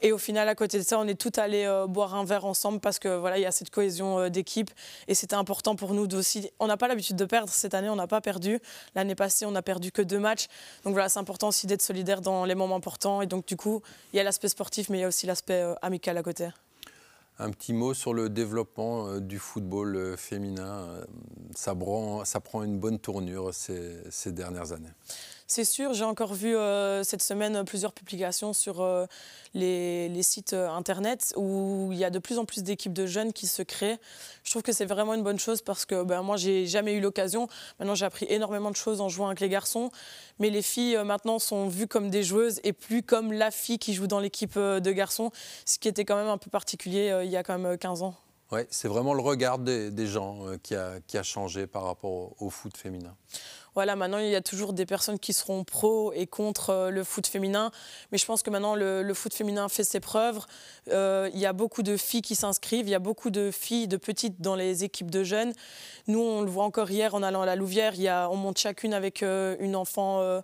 Et 0.00 0.12
au 0.12 0.18
final, 0.18 0.48
à 0.48 0.54
côté 0.54 0.78
de 0.78 0.82
ça, 0.82 0.98
on 0.98 1.06
est 1.06 1.18
toutes 1.18 1.36
allées 1.36 1.64
euh, 1.64 1.86
boire 1.86 2.14
un 2.14 2.24
verre 2.24 2.46
ensemble 2.46 2.80
parce 2.80 2.98
que 2.98 3.08
voilà, 3.08 3.38
il 3.38 3.42
y 3.42 3.46
a 3.46 3.50
cette 3.50 3.68
cohésion 3.68 4.18
euh, 4.18 4.28
d'équipe 4.30 4.70
et 5.08 5.14
c'était 5.14 5.36
important 5.36 5.76
pour 5.76 5.92
nous 5.92 6.14
aussi. 6.14 6.50
On 6.58 6.66
n'a 6.66 6.78
pas 6.78 6.88
l'habitude 6.88 7.16
de 7.16 7.24
perdre 7.26 7.50
cette 7.50 7.74
année, 7.74 7.90
on 7.90 7.96
n'a 7.96 8.06
pas 8.06 8.22
perdu. 8.22 8.60
L'année 8.94 9.14
passée, 9.14 9.44
on 9.44 9.50
n'a 9.50 9.62
perdu 9.62 9.92
que 9.92 10.02
deux 10.02 10.18
matchs. 10.18 10.46
Donc 10.84 10.94
voilà, 10.94 11.10
c'est 11.10 11.18
important 11.18 11.48
aussi 11.48 11.66
d'être 11.66 11.82
solidaire 11.82 12.22
dans 12.22 12.46
les 12.46 12.54
moments 12.54 12.76
importants. 12.76 13.20
Et 13.20 13.26
donc 13.26 13.46
du 13.46 13.56
coup, 13.56 13.82
il 14.12 14.16
y 14.16 14.20
a 14.20 14.22
l'aspect 14.22 14.48
sportif, 14.48 14.88
mais 14.88 14.98
il 14.98 15.00
y 15.02 15.04
a 15.04 15.08
aussi 15.08 15.26
l'aspect 15.26 15.60
euh, 15.62 15.74
amical 15.82 16.16
à 16.16 16.22
côté. 16.22 16.48
Un 17.38 17.50
petit 17.50 17.72
mot 17.72 17.94
sur 17.94 18.12
le 18.12 18.28
développement 18.28 19.08
euh, 19.08 19.20
du 19.20 19.38
football 19.38 19.96
euh, 19.96 20.16
féminin. 20.16 20.86
Euh, 20.88 21.04
ça 21.54 21.74
prend, 21.74 22.62
une 22.62 22.78
bonne 22.78 22.98
tournure 22.98 23.52
ces 23.54 24.32
dernières 24.32 24.72
années. 24.72 24.92
C'est 25.54 25.64
sûr, 25.64 25.92
j'ai 25.92 26.04
encore 26.04 26.32
vu 26.32 26.56
cette 27.02 27.20
semaine 27.20 27.62
plusieurs 27.66 27.92
publications 27.92 28.54
sur 28.54 28.82
les, 29.52 30.22
sites 30.22 30.54
euh, 30.54 30.70
internet 30.70 31.34
où 31.36 31.90
il 31.92 31.98
y 31.98 32.04
a 32.04 32.10
de 32.10 32.18
plus 32.18 32.38
en 32.38 32.46
plus 32.46 32.62
d'équipes 32.62 32.94
de 32.94 33.04
jeunes 33.04 33.34
qui 33.34 33.46
se 33.46 33.60
créent. 33.60 33.98
Je 34.44 34.50
trouve 34.50 34.62
que 34.62 34.72
c'est 34.72 34.86
vraiment 34.86 35.12
une 35.12 35.22
bonne 35.22 35.38
chose 35.38 35.60
parce 35.60 35.84
que 35.84 36.04
ben, 36.04 36.22
moi, 36.22 36.38
j'ai 36.38 36.66
jamais 36.66 36.94
eu 36.94 37.00
l'occasion. 37.00 37.48
Maintenant, 37.78 37.94
j'ai 37.94 38.06
appris 38.06 38.24
énormément 38.30 38.70
de 38.70 38.76
choses 38.76 39.02
en 39.02 39.10
jouant 39.10 39.26
avec 39.26 39.40
les 39.40 39.50
garçons. 39.50 39.90
Mais 40.38 40.48
les 40.48 40.62
filles, 40.62 40.96
euh, 40.96 41.04
maintenant, 41.04 41.38
sont 41.38 41.68
vues 41.68 41.86
comme 41.86 42.08
des 42.08 42.22
joueuses 42.22 42.58
et 42.64 42.72
plus 42.72 43.02
comme 43.02 43.30
la 43.30 43.50
fille 43.50 43.78
qui 43.78 43.92
joue 43.92 44.06
dans 44.06 44.20
l'équipe 44.20 44.56
euh, 44.56 44.80
de 44.80 44.90
garçons, 44.90 45.32
ce 45.66 45.78
qui 45.78 45.86
était 45.88 46.06
quand 46.06 46.16
même 46.16 46.28
un 46.28 46.38
peu 46.38 46.48
particulier 46.48 47.20
il 47.24 47.30
y 47.30 47.36
a 47.36 47.42
quand 47.42 47.58
même 47.58 47.76
15 47.76 48.02
ans. 48.02 48.14
C'est 48.70 48.88
vraiment 48.88 49.14
le 49.14 49.22
regard 49.22 49.58
des, 49.58 50.06
gens 50.06 50.40
qui 50.62 50.74
a, 50.74 51.00
qui, 51.06 51.18
a, 51.18 51.22
changé 51.22 51.66
par 51.66 51.84
rapport 51.84 52.34
au 52.40 52.50
foot 52.50 52.76
féminin 52.76 53.16
voilà, 53.74 53.96
maintenant 53.96 54.18
il 54.18 54.28
y 54.28 54.34
a 54.34 54.42
toujours 54.42 54.72
des 54.72 54.84
personnes 54.84 55.18
qui 55.18 55.32
seront 55.32 55.64
pro 55.64 56.12
et 56.12 56.26
contre 56.26 56.70
euh, 56.70 56.90
le 56.90 57.04
foot 57.04 57.26
féminin. 57.26 57.70
Mais 58.10 58.18
je 58.18 58.26
pense 58.26 58.42
que 58.42 58.50
maintenant 58.50 58.74
le, 58.74 59.14
foot 59.14 59.32
féminin 59.32 59.68
fait 59.68 59.84
ses 59.84 60.00
preuves. 60.00 60.40
Euh, 60.88 61.30
il 61.32 61.40
y 61.40 61.46
a 61.46 61.52
beaucoup 61.52 61.82
de 61.82 61.96
filles 61.96 62.22
qui 62.22 62.34
s'inscrivent, 62.34 62.86
il 62.86 62.90
y 62.90 62.94
a 62.94 62.98
beaucoup 62.98 63.30
de 63.30 63.50
filles, 63.50 63.88
de 63.88 63.96
petites 63.96 64.40
dans 64.40 64.56
les 64.56 64.84
équipes 64.84 65.10
de 65.10 65.24
jeunes. 65.24 65.52
Nous, 66.06 66.20
on 66.20 66.42
le 66.42 66.50
voit 66.50 66.64
encore 66.64 66.90
hier 66.90 67.14
en 67.14 67.22
allant 67.22 67.42
à 67.42 67.46
la 67.46 67.56
Louvière, 67.56 67.94
on 68.30 68.36
monte 68.36 68.58
chacune 68.58 68.94
avec 68.94 69.22
euh, 69.22 69.56
une 69.60 69.76
enfant 69.76 70.42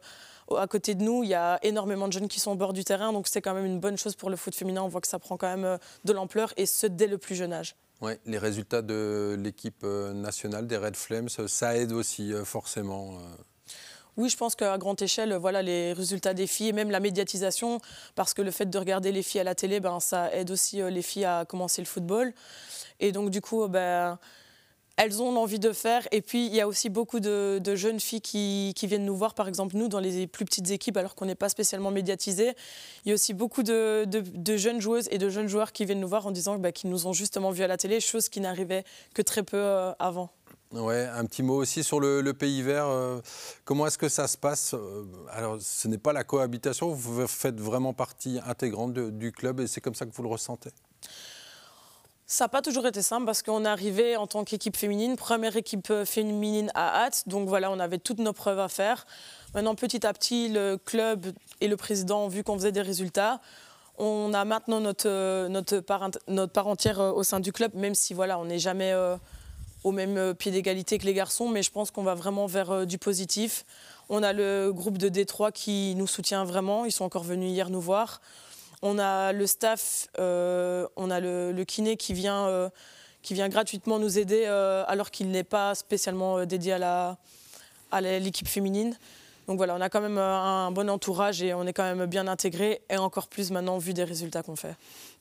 à 0.57 0.67
côté 0.67 0.95
de 0.95 1.03
nous, 1.03 1.25
il 1.25 1.29
y 1.29 1.35
a 1.35 1.59
énormément 1.63 2.09
de 2.09 2.13
jeunes 2.15 2.29
qui 2.29 2.41
sont 2.41 2.53
au 2.53 2.55
bord 2.55 2.73
du 2.73 2.83
terrain, 2.83 3.13
donc 3.13 3.29
c'est 3.29 3.43
quand 3.43 3.53
même 3.53 3.67
une 3.67 3.81
bonne 3.81 3.99
chose 3.99 4.17
pour 4.17 4.31
le 4.31 4.37
foot 4.37 4.55
féminin. 4.55 4.83
On 4.83 4.89
voit 4.89 5.03
que 5.03 5.09
ça 5.09 5.19
prend 5.19 5.37
quand 5.37 5.55
même 5.55 5.79
de 6.05 6.13
l'ampleur 6.15 6.55
et 6.57 6.65
ce 6.65 6.87
dès 6.87 7.07
le 7.07 7.19
plus 7.19 7.35
jeune 7.35 7.53
âge. 7.53 7.77
Oui, 8.01 8.13
les 8.27 8.39
résultats 8.39 8.83
de 8.83 9.37
l'équipe 9.39 9.83
euh, 9.83 10.13
nationale 10.13 10.69
des 10.69 10.77
Red 10.77 10.95
Flames, 10.95 11.29
ça 11.29 11.77
aide 11.77 11.93
aussi 11.93 12.33
euh, 12.33 12.45
forcément. 12.45 13.15
Euh. 13.15 13.37
Oui, 14.17 14.29
je 14.29 14.37
pense 14.37 14.55
qu'à 14.55 14.79
grande 14.79 15.03
échelle, 15.03 15.35
voilà, 15.35 15.63
les 15.63 15.93
résultats 15.93 16.35
des 16.35 16.47
filles 16.47 16.69
et 16.69 16.73
même 16.73 16.91
la 16.91 17.01
médiatisation, 17.01 17.81
parce 18.15 18.35
que 18.35 18.43
le 18.43 18.51
fait 18.51 18.67
de 18.67 18.79
regarder 18.79 19.11
les 19.11 19.23
filles 19.23 19.41
à 19.41 19.45
la 19.45 19.55
télé, 19.55 19.81
ben, 19.81 19.99
ça 20.01 20.33
aide 20.33 20.51
aussi 20.51 20.81
les 20.83 21.03
filles 21.03 21.25
à 21.25 21.45
commencer 21.45 21.83
le 21.83 21.87
football. 21.87 22.33
Et 23.01 23.13
donc, 23.13 23.31
du 23.31 23.41
coup, 23.41 23.67
ben, 23.69 24.19
elles 24.99 25.23
ont 25.23 25.33
l'envie 25.33 25.61
de 25.61 25.73
faire. 25.73 26.07
Et 26.11 26.21
puis, 26.21 26.47
il 26.47 26.55
y 26.55 26.61
a 26.61 26.67
aussi 26.67 26.91
beaucoup 26.91 27.21
de, 27.21 27.75
jeunes 27.75 28.01
filles 28.01 28.21
qui, 28.21 28.75
viennent 28.83 29.07
nous 29.07 29.17
voir, 29.17 29.35
par 29.35 29.49
exemple, 29.49 29.77
nous, 29.77 29.89
dans 29.89 30.01
les 30.01 30.27
plus 30.27 30.45
petites 30.45 30.71
équipes, 30.71 30.97
alors 30.97 31.15
qu'on 31.15 31.25
n'est 31.25 31.37
pas 31.37 31.49
spécialement 31.49 31.93
médiatisé. 31.93 32.53
Il 33.05 33.09
y 33.09 33.13
a 33.13 33.15
aussi 33.15 33.33
beaucoup 33.33 33.63
de, 33.63 34.07
jeunes 34.57 34.81
joueuses 34.81 35.09
et 35.11 35.19
de 35.19 35.29
jeunes 35.29 35.49
joueurs 35.49 35.73
qui 35.73 35.85
viennent 35.85 36.01
nous 36.01 36.09
voir 36.09 36.27
en 36.27 36.33
disant 36.33 36.59
bah, 36.59 36.73
qu'ils 36.73 36.91
nous 36.91 37.07
ont 37.07 37.13
justement 37.13 37.53
vus 37.53 37.63
à 37.63 37.69
la 37.69 37.77
télé, 37.77 38.01
chose 38.01 38.29
qui 38.29 38.41
n'arrivait 38.41 38.85
que 39.15 39.23
très 39.23 39.45
peu 39.45 39.57
euh, 39.57 39.93
avant. 40.01 40.31
Ouais, 40.73 41.07
un 41.07 41.25
petit 41.25 41.43
mot 41.43 41.55
aussi 41.55 41.85
sur 41.85 42.01
le, 42.01 42.33
pays 42.33 42.63
vert. 42.63 42.89
Euh, 42.89 43.21
comment 43.65 43.87
est-ce 43.87 43.99
que 43.99 44.09
ça 44.09 44.27
se 44.27 44.37
passe 44.37 44.75
euh, 44.75 45.05
Alors, 45.31 45.59
ce 45.61 45.87
n'est 45.87 45.97
pas 45.97 46.13
la 46.13 46.25
cohabitation, 46.25 46.89
vous 46.89 47.27
faites 47.29 47.59
vraiment 47.61 47.95
partie 47.95 48.41
intégrante 48.45 48.93
du 48.93 49.33
club 49.33 49.61
et 49.61 49.67
c'est 49.69 49.81
comme 49.81 49.95
ça 49.95 50.05
que 50.05 50.11
vous 50.13 50.23
le 50.25 50.29
ressentez? 50.29 50.71
Ça 52.31 52.45
n'a 52.45 52.49
pas 52.51 52.61
toujours 52.61 52.87
été 52.87 53.01
simple 53.01 53.25
parce 53.25 53.43
qu'on 53.43 53.65
est 53.65 53.69
arrivé 53.69 54.15
en 54.17 54.27
tant 54.27 54.45
qu'équipe 54.45 54.77
féminine, 54.77 55.17
première 55.17 55.57
équipe 55.57 55.91
euh, 55.91 56.05
féminine 56.05 56.71
à 56.75 57.05
Hatt. 57.05 57.27
Donc 57.27 57.49
voilà, 57.49 57.71
on 57.71 57.81
avait 57.81 57.97
toutes 57.97 58.19
nos 58.19 58.35
preuves 58.35 58.59
à 58.59 58.69
faire. 58.69 59.07
Maintenant, 59.55 59.75
petit 59.75 60.07
à 60.07 60.13
petit, 60.13 60.51
le 60.51 60.77
club 60.77 61.25
et 61.63 61.69
le 61.69 61.77
président 61.79 62.25
ont 62.25 62.29
vu 62.29 62.45
qu'on 62.45 62.57
faisait 62.59 62.71
des 62.71 62.83
résultats. 62.83 63.41
On 63.97 64.35
a 64.35 64.45
maintenant 64.45 64.79
notre, 64.79 65.09
euh, 65.09 65.49
notre 65.49 65.81
part 65.81 66.67
entière 66.67 67.01
euh, 67.01 67.13
au 67.13 67.23
sein 67.23 67.41
du 67.41 67.51
club, 67.51 67.73
même 67.75 67.95
si 67.95 68.13
voilà, 68.13 68.39
on 68.39 68.45
n'est 68.45 68.59
jamais 68.59 68.95
au 69.83 69.91
même 69.91 70.35
pied 70.35 70.53
d'égalité 70.53 70.99
que 70.99 71.07
les 71.07 71.15
garçons. 71.15 71.49
Mais 71.49 71.63
je 71.63 71.71
pense 71.71 71.91
qu'on 71.91 72.03
va 72.03 72.15
vraiment 72.15 72.45
vers 72.45 72.87
du 72.87 72.99
positif. 72.99 73.65
On 74.11 74.23
a 74.23 74.35
le 74.35 74.71
groupe 74.71 74.99
de 74.99 75.09
Détroit 75.09 75.51
qui 75.51 75.95
nous 75.97 76.07
soutient 76.07 76.45
vraiment. 76.45 76.85
Ils 76.85 76.93
sont 76.93 77.07
encore 77.07 77.25
venus 77.25 77.51
hier 77.51 77.71
nous 77.71 77.81
voir. 77.81 78.21
On 78.83 78.99
a 78.99 79.33
le 79.33 79.47
staff, 79.47 80.09
euh, 80.19 80.87
on 80.97 81.11
a 81.11 81.21
le, 81.21 81.65
kiné 81.65 81.97
qui 81.97 82.13
vient, 82.13 82.47
euh, 82.47 82.69
qui 83.23 83.35
vient 83.35 83.49
gratuitement 83.49 83.99
nous 83.99 84.19
aider 84.19 84.45
euh, 84.47 84.85
alors 84.87 85.11
qu'il 85.11 85.31
n'est 85.31 85.45
pas 85.45 85.75
spécialement 85.75 86.45
dédié 86.47 86.75
à 86.75 88.01
l'équipe 88.01 88.49
féminine. 88.49 88.97
Donc 89.49 89.57
voilà, 89.57 89.75
on 89.75 89.81
a 89.81 89.89
quand 89.89 90.01
même 90.01 90.19
un 90.19 90.71
bon 90.71 90.89
entourage 90.91 91.43
et 91.43 91.55
on 91.55 91.67
est 91.67 91.73
quand 91.73 91.83
même 91.95 92.07
bien 92.07 92.29
intégré 92.29 92.83
et 92.91 92.99
encore 92.99 93.29
plus 93.29 93.51
maintenant 93.51 93.79
vu 93.79 93.95
des 93.95 94.05
résultats 94.05 94.43
qu'on 94.43 94.57
fait. 94.57 94.77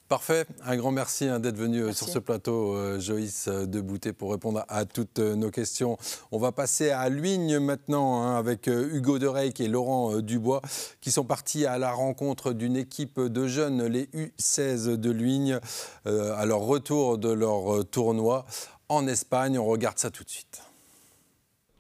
Parfait. 0.07 0.45
Un 0.63 0.77
grand 0.77 0.91
merci 0.91 1.25
hein, 1.25 1.41
d'être 1.41 1.57
venu 1.57 1.81
euh, 1.81 1.91
sur 1.91 2.07
ce 2.07 2.17
plateau, 2.17 2.73
euh, 2.73 2.97
Joïs 2.97 3.49
euh, 3.49 3.65
de 3.65 3.81
Boutet, 3.81 4.13
pour 4.13 4.31
répondre 4.31 4.63
à 4.69 4.85
toutes 4.85 5.19
nos 5.19 5.51
questions. 5.51 5.97
On 6.31 6.37
va 6.37 6.53
passer 6.53 6.91
à 6.91 7.09
Luigne 7.09 7.59
maintenant 7.59 8.21
hein, 8.21 8.37
avec 8.37 8.67
Hugo 8.67 9.19
Dereyck 9.19 9.59
et 9.59 9.67
Laurent 9.67 10.19
Dubois 10.19 10.61
qui 11.01 11.11
sont 11.11 11.25
partis 11.25 11.65
à 11.65 11.77
la 11.77 11.91
rencontre 11.91 12.53
d'une 12.53 12.77
équipe 12.77 13.19
de 13.19 13.47
jeunes, 13.47 13.85
les 13.85 14.05
U16 14.05 14.95
de 14.95 15.11
Luigne, 15.11 15.59
à 16.05 16.45
leur 16.45 16.59
retour 16.59 17.17
de 17.17 17.29
leur 17.29 17.83
tournoi 17.89 18.45
en 18.87 19.07
Espagne. 19.07 19.59
On 19.59 19.65
regarde 19.65 19.99
ça 19.99 20.09
tout 20.09 20.23
de 20.23 20.29
suite. 20.29 20.61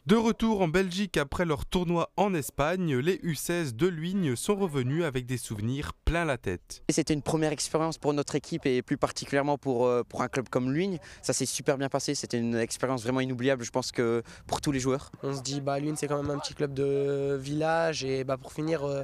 De 0.07 0.15
retour 0.15 0.61
en 0.61 0.69
Belgique 0.69 1.17
après 1.17 1.43
leur 1.43 1.65
tournoi 1.65 2.11
en 2.15 2.33
Espagne, 2.33 2.95
les 2.95 3.17
U16 3.17 3.75
de 3.75 3.87
Luigne 3.87 4.37
sont 4.37 4.55
revenus 4.55 5.03
avec 5.03 5.25
des 5.25 5.35
souvenirs 5.35 5.91
plein 6.05 6.23
la 6.23 6.37
tête. 6.37 6.81
C'était 6.87 7.13
une 7.13 7.21
première 7.21 7.51
expérience 7.51 7.97
pour 7.97 8.13
notre 8.13 8.35
équipe 8.35 8.65
et 8.65 8.81
plus 8.81 8.95
particulièrement 8.95 9.57
pour, 9.57 9.85
euh, 9.85 10.03
pour 10.07 10.21
un 10.21 10.29
club 10.29 10.47
comme 10.47 10.71
Luigne. 10.71 10.99
Ça 11.21 11.33
s'est 11.33 11.45
super 11.45 11.77
bien 11.77 11.89
passé, 11.89 12.15
c'était 12.15 12.39
une 12.39 12.55
expérience 12.55 13.03
vraiment 13.03 13.19
inoubliable 13.19 13.65
je 13.65 13.71
pense 13.71 13.91
que 13.91 14.23
pour 14.47 14.61
tous 14.61 14.71
les 14.71 14.79
joueurs. 14.79 15.11
On 15.23 15.33
se 15.33 15.41
dit 15.41 15.59
bah 15.59 15.77
Luigne 15.77 15.97
c'est 15.97 16.07
quand 16.07 16.23
même 16.23 16.31
un 16.31 16.39
petit 16.39 16.53
club 16.53 16.73
de 16.73 17.35
village 17.37 18.05
et 18.05 18.23
bah, 18.23 18.37
pour 18.37 18.53
finir... 18.53 18.85
Euh, 18.85 19.03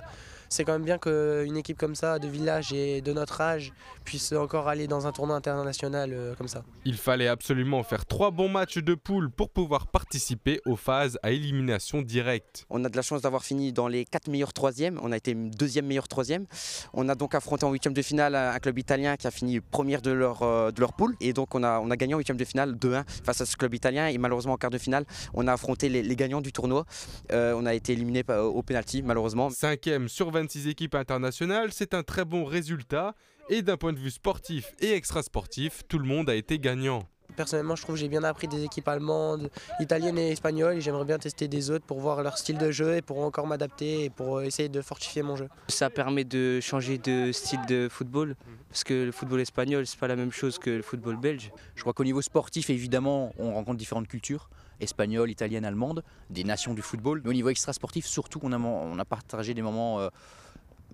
c'est 0.53 0.65
quand 0.65 0.73
même 0.73 0.83
bien 0.83 0.99
qu'une 0.99 1.57
équipe 1.57 1.79
comme 1.79 1.95
ça, 1.95 2.19
de 2.19 2.27
village 2.27 2.73
et 2.73 3.01
de 3.01 3.11
notre 3.11 3.41
âge, 3.41 3.73
puisse 4.05 4.31
encore 4.33 4.67
aller 4.67 4.85
dans 4.85 5.07
un 5.07 5.11
tournoi 5.11 5.35
international 5.35 6.11
euh, 6.13 6.35
comme 6.35 6.47
ça. 6.47 6.63
Il 6.85 6.97
fallait 6.97 7.27
absolument 7.27 7.81
faire 7.81 8.05
trois 8.05 8.29
bons 8.29 8.49
matchs 8.49 8.77
de 8.77 8.93
poule 8.93 9.31
pour 9.31 9.49
pouvoir 9.49 9.87
participer 9.87 10.61
aux 10.67 10.75
phases 10.75 11.17
à 11.23 11.31
élimination 11.31 12.03
directe. 12.03 12.65
On 12.69 12.85
a 12.85 12.89
de 12.89 12.95
la 12.95 13.01
chance 13.01 13.23
d'avoir 13.23 13.43
fini 13.43 13.73
dans 13.73 13.87
les 13.87 14.05
quatre 14.05 14.27
meilleurs 14.27 14.53
troisièmes. 14.53 14.99
On 15.01 15.11
a 15.11 15.17
été 15.17 15.33
deuxième 15.33 15.87
meilleur 15.87 16.07
troisième. 16.07 16.45
On 16.93 17.09
a 17.09 17.15
donc 17.15 17.33
affronté 17.33 17.65
en 17.65 17.71
huitième 17.71 17.95
de 17.95 18.01
finale 18.03 18.35
un 18.35 18.59
club 18.59 18.77
italien 18.77 19.17
qui 19.17 19.25
a 19.25 19.31
fini 19.31 19.59
première 19.59 20.03
de 20.03 20.11
leur, 20.11 20.43
euh, 20.43 20.69
de 20.69 20.79
leur 20.81 20.93
poule. 20.93 21.15
Et 21.19 21.33
donc 21.33 21.55
on 21.55 21.63
a, 21.63 21.79
on 21.79 21.89
a 21.89 21.95
gagné 21.95 22.13
en 22.13 22.19
huitième 22.19 22.37
de 22.37 22.45
finale 22.45 22.75
2-1 22.75 23.05
face 23.07 23.41
à 23.41 23.47
ce 23.47 23.57
club 23.57 23.73
italien. 23.73 24.05
Et 24.05 24.19
malheureusement 24.19 24.53
en 24.53 24.57
quart 24.57 24.69
de 24.69 24.77
finale, 24.77 25.05
on 25.33 25.47
a 25.47 25.53
affronté 25.53 25.89
les, 25.89 26.15
gagnants 26.15 26.41
du 26.41 26.51
tournoi. 26.51 26.85
Euh, 27.31 27.55
on 27.57 27.65
a 27.65 27.73
été 27.73 27.93
éliminé 27.93 28.23
au 28.29 28.61
penalty 28.61 29.01
malheureusement. 29.01 29.49
Cinquième 29.49 30.07
sur 30.07 30.29
20 30.29 30.42
26 30.43 30.67
équipes 30.67 30.95
internationales, 30.95 31.69
c'est 31.71 31.93
un 31.93 32.03
très 32.03 32.25
bon 32.25 32.43
résultat. 32.43 33.15
Et 33.49 33.61
d'un 33.61 33.77
point 33.77 33.93
de 33.93 33.97
vue 33.99 34.11
sportif 34.11 34.73
et 34.79 34.91
extra-sportif, 34.93 35.83
tout 35.87 35.99
le 35.99 36.05
monde 36.05 36.29
a 36.29 36.35
été 36.35 36.59
gagnant. 36.59 37.03
Personnellement, 37.37 37.75
je 37.75 37.81
trouve 37.81 37.95
que 37.95 38.01
j'ai 38.01 38.09
bien 38.09 38.23
appris 38.23 38.47
des 38.47 38.63
équipes 38.63 38.87
allemandes, 38.89 39.49
italiennes 39.79 40.17
et 40.17 40.31
espagnoles. 40.31 40.77
Et 40.77 40.81
j'aimerais 40.81 41.05
bien 41.05 41.17
tester 41.17 41.47
des 41.47 41.71
autres 41.71 41.85
pour 41.85 41.99
voir 41.99 42.23
leur 42.23 42.37
style 42.37 42.57
de 42.57 42.71
jeu 42.71 42.97
et 42.97 43.01
pour 43.01 43.19
encore 43.19 43.47
m'adapter 43.47 44.03
et 44.03 44.09
pour 44.09 44.41
essayer 44.41 44.67
de 44.67 44.81
fortifier 44.81 45.23
mon 45.23 45.37
jeu. 45.37 45.47
Ça 45.69 45.89
permet 45.89 46.25
de 46.25 46.59
changer 46.59 46.97
de 46.97 47.31
style 47.31 47.65
de 47.67 47.87
football 47.89 48.35
parce 48.69 48.83
que 48.83 49.05
le 49.05 49.11
football 49.13 49.39
espagnol, 49.39 49.87
c'est 49.87 49.99
pas 49.99 50.07
la 50.09 50.17
même 50.17 50.31
chose 50.31 50.59
que 50.59 50.69
le 50.69 50.81
football 50.81 51.17
belge. 51.17 51.51
Je 51.75 51.81
crois 51.81 51.93
qu'au 51.93 52.03
niveau 52.03 52.21
sportif, 52.21 52.69
évidemment, 52.69 53.33
on 53.37 53.53
rencontre 53.53 53.77
différentes 53.77 54.09
cultures 54.09 54.49
espagnole, 54.79 55.29
italienne, 55.29 55.65
allemande, 55.65 56.03
des 56.29 56.43
nations 56.43 56.73
du 56.73 56.81
football. 56.81 57.21
Mais 57.23 57.29
au 57.29 57.33
niveau 57.33 57.49
extra-sportif, 57.49 58.05
surtout, 58.05 58.39
on 58.43 58.99
a, 58.99 59.05
partagé 59.05 59.53
des 59.53 59.61
moments 59.61 59.99
euh, 59.99 60.09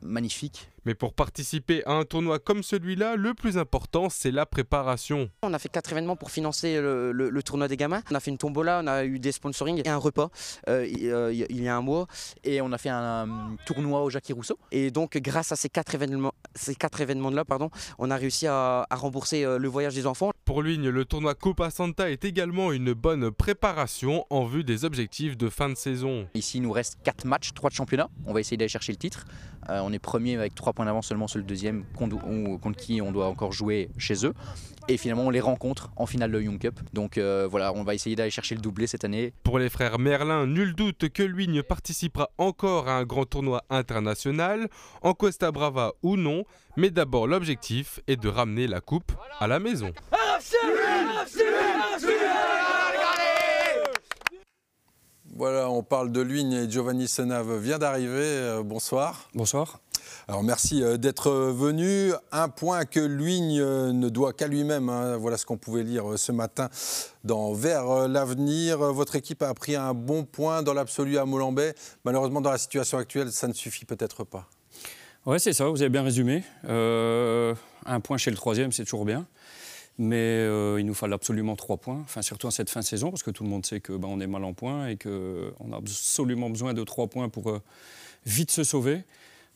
magnifiques. 0.01 0.69
Mais 0.89 0.95
pour 0.95 1.13
participer 1.13 1.85
à 1.85 1.91
un 1.91 2.03
tournoi 2.03 2.39
comme 2.39 2.63
celui-là, 2.63 3.15
le 3.15 3.35
plus 3.35 3.59
important, 3.59 4.09
c'est 4.09 4.31
la 4.31 4.47
préparation. 4.47 5.29
On 5.43 5.53
a 5.53 5.59
fait 5.59 5.69
quatre 5.69 5.91
événements 5.91 6.15
pour 6.15 6.31
financer 6.31 6.81
le, 6.81 7.41
tournoi 7.43 7.67
des 7.67 7.77
gamins. 7.77 8.01
On 8.09 8.15
a 8.15 8.19
fait 8.19 8.31
une 8.31 8.39
tombola, 8.39 8.81
on 8.83 8.87
a 8.87 9.05
eu 9.05 9.19
des 9.19 9.31
sponsorings 9.31 9.83
et 9.85 9.87
un 9.87 9.97
repas 9.97 10.31
euh, 10.67 10.87
euh, 11.03 11.31
il 11.31 11.61
y 11.61 11.67
a 11.67 11.77
un 11.77 11.81
mois. 11.81 12.07
Et 12.43 12.59
on 12.61 12.71
a 12.71 12.79
fait 12.79 12.89
un, 12.89 13.55
tournoi 13.67 14.01
au 14.01 14.09
Jackie 14.09 14.33
Rousseau. 14.33 14.57
Et 14.71 14.89
donc, 14.89 15.15
grâce 15.17 15.51
à 15.51 15.55
ces 15.55 15.69
quatre 15.69 15.93
événements, 15.93 16.33
ces 16.55 16.73
quatre 16.73 17.01
événements-là, 17.01 17.45
pardon, 17.45 17.69
on 17.99 18.09
a 18.09 18.15
réussi 18.15 18.47
à, 18.47 18.87
rembourser 18.89 19.45
euh, 19.45 19.59
le 19.59 19.67
voyage 19.67 19.93
des 19.93 20.07
enfants. 20.07 20.31
Pour 20.43 20.63
Luigne, 20.63 20.89
le 20.89 21.05
tournoi 21.05 21.35
Copa 21.35 21.69
Santa 21.69 22.09
est 22.09 22.25
également 22.25 22.71
une 22.71 22.93
bonne 22.93 23.29
préparation 23.29 24.25
en 24.31 24.45
vue 24.45 24.63
des 24.63 24.85
objectifs 24.85 25.37
de 25.37 25.49
fin 25.49 25.69
de 25.69 25.75
saison. 25.75 26.27
Ici, 26.33 26.57
il 26.57 26.61
nous 26.61 26.71
reste 26.71 26.97
quatre 27.03 27.25
matchs, 27.25 27.53
trois 27.53 27.69
de 27.69 27.75
championnat. 27.75 28.09
On 28.25 28.33
va 28.33 28.39
essayer 28.39 28.57
d'aller 28.57 28.69
chercher 28.69 28.91
le 28.91 28.97
titre. 28.97 29.27
on 29.67 29.93
est 29.93 29.99
premier 29.99 30.35
avec 30.35 30.55
trois 30.55 30.73
points 30.79 30.85
d'avance 30.85 31.07
seulement 31.07 31.27
sur 31.27 31.39
le 31.39 31.43
deuxième, 31.43 31.83
contre 31.93 32.77
qui 32.77 33.01
on 33.01 33.11
doit 33.11 33.27
encore 33.27 33.51
jouer 33.51 33.89
chez 33.97 34.25
eux. 34.25 34.33
Et 34.87 34.95
finalement, 34.95 35.23
on 35.23 35.29
les 35.29 35.41
rencontre 35.41 35.91
en 35.97 36.05
finale 36.05 36.31
de 36.31 36.39
Young 36.39 36.57
Cup. 36.57 36.79
Donc 36.93 37.17
voilà, 37.17 37.73
on 37.73 37.83
va 37.83 37.95
essayer 37.95 38.15
d'aller 38.15 38.31
chercher 38.31 38.55
le 38.55 38.61
doublé 38.61 38.87
cette 38.87 39.03
année. 39.03 39.33
Pour 39.43 39.59
les 39.59 39.69
frères 39.69 39.99
Merlin, 39.99 40.47
nul 40.47 40.73
doute 40.75 41.09
que 41.09 41.21
Luigne 41.21 41.63
participera 41.63 42.29
encore 42.37 42.87
à 42.87 42.93
un 42.93 43.03
grand 43.03 43.25
tournoi 43.25 43.61
international, 43.69 44.69
en 45.01 45.13
Costa 45.13 45.51
Brava 45.51 45.91
ou 46.01 46.15
non, 46.15 46.45
mais 46.77 46.91
d'abord 46.91 47.27
l'objectif 47.27 47.99
est 48.07 48.15
de 48.15 48.29
ramener 48.29 48.65
la 48.65 48.79
coupe 48.79 49.11
à 49.41 49.47
la 49.47 49.59
maison. 49.59 49.91
Voilà, 55.35 55.69
on 55.69 55.83
parle 55.83 56.11
de 56.11 56.21
Luigne 56.21 56.53
et 56.53 56.69
Giovanni 56.69 57.07
Senave 57.07 57.57
vient 57.59 57.79
d'arriver. 57.79 58.09
Euh, 58.11 58.63
bonsoir. 58.63 59.29
Bonsoir. 59.33 59.79
Alors 60.29 60.43
merci 60.43 60.83
euh, 60.83 60.97
d'être 60.97 61.31
venu. 61.31 62.13
Un 62.31 62.49
point 62.49 62.85
que 62.85 62.99
Luigne 62.99 63.59
euh, 63.59 63.91
ne 63.91 64.09
doit 64.09 64.31
qu'à 64.31 64.47
lui-même. 64.47 64.87
Hein. 64.87 65.17
Voilà 65.17 65.37
ce 65.37 65.45
qu'on 65.47 65.57
pouvait 65.57 65.81
lire 65.81 66.19
ce 66.19 66.31
matin 66.31 66.69
dans 67.23 67.51
Vers 67.53 68.07
l'avenir. 68.07 68.77
Votre 68.77 69.15
équipe 69.15 69.41
a 69.41 69.51
pris 69.55 69.75
un 69.75 69.95
bon 69.95 70.25
point 70.25 70.61
dans 70.61 70.75
l'absolu 70.75 71.17
à 71.17 71.25
Molenbeek. 71.25 71.75
Malheureusement, 72.05 72.41
dans 72.41 72.51
la 72.51 72.59
situation 72.59 72.99
actuelle, 72.99 73.31
ça 73.31 73.47
ne 73.47 73.53
suffit 73.53 73.85
peut-être 73.85 74.23
pas. 74.23 74.47
Oui, 75.25 75.39
c'est 75.39 75.53
ça, 75.53 75.67
vous 75.67 75.81
avez 75.81 75.89
bien 75.89 76.03
résumé. 76.03 76.43
un 76.63 77.99
point 77.99 78.17
chez 78.17 78.29
le 78.29 78.37
troisième, 78.37 78.71
c'est 78.71 78.83
toujours 78.83 79.05
bien. 79.05 79.25
Mais 79.97 80.15
euh, 80.15 80.79
il 80.79 80.85
nous 80.85 80.93
fallait 80.93 81.15
absolument 81.15 81.57
trois 81.57 81.75
points, 81.75 81.99
enfin, 82.05 82.21
surtout 82.21 82.47
en 82.47 82.51
cette 82.51 82.69
fin 82.69 82.79
de 82.79 82.85
saison, 82.85 83.09
parce 83.09 83.21
que 83.21 83.31
tout 83.31 83.43
le 83.43 83.49
monde 83.49 83.65
sait 83.65 83.81
qu'on 83.81 83.97
ben, 83.97 84.21
est 84.21 84.27
mal 84.27 84.45
en 84.45 84.53
points 84.53 84.87
et 84.87 84.95
qu'on 84.95 85.73
a 85.73 85.75
absolument 85.75 86.49
besoin 86.49 86.73
de 86.73 86.83
trois 86.85 87.07
points 87.07 87.27
pour 87.27 87.49
euh, 87.49 87.61
vite 88.25 88.49
se 88.49 88.63
sauver. 88.63 89.03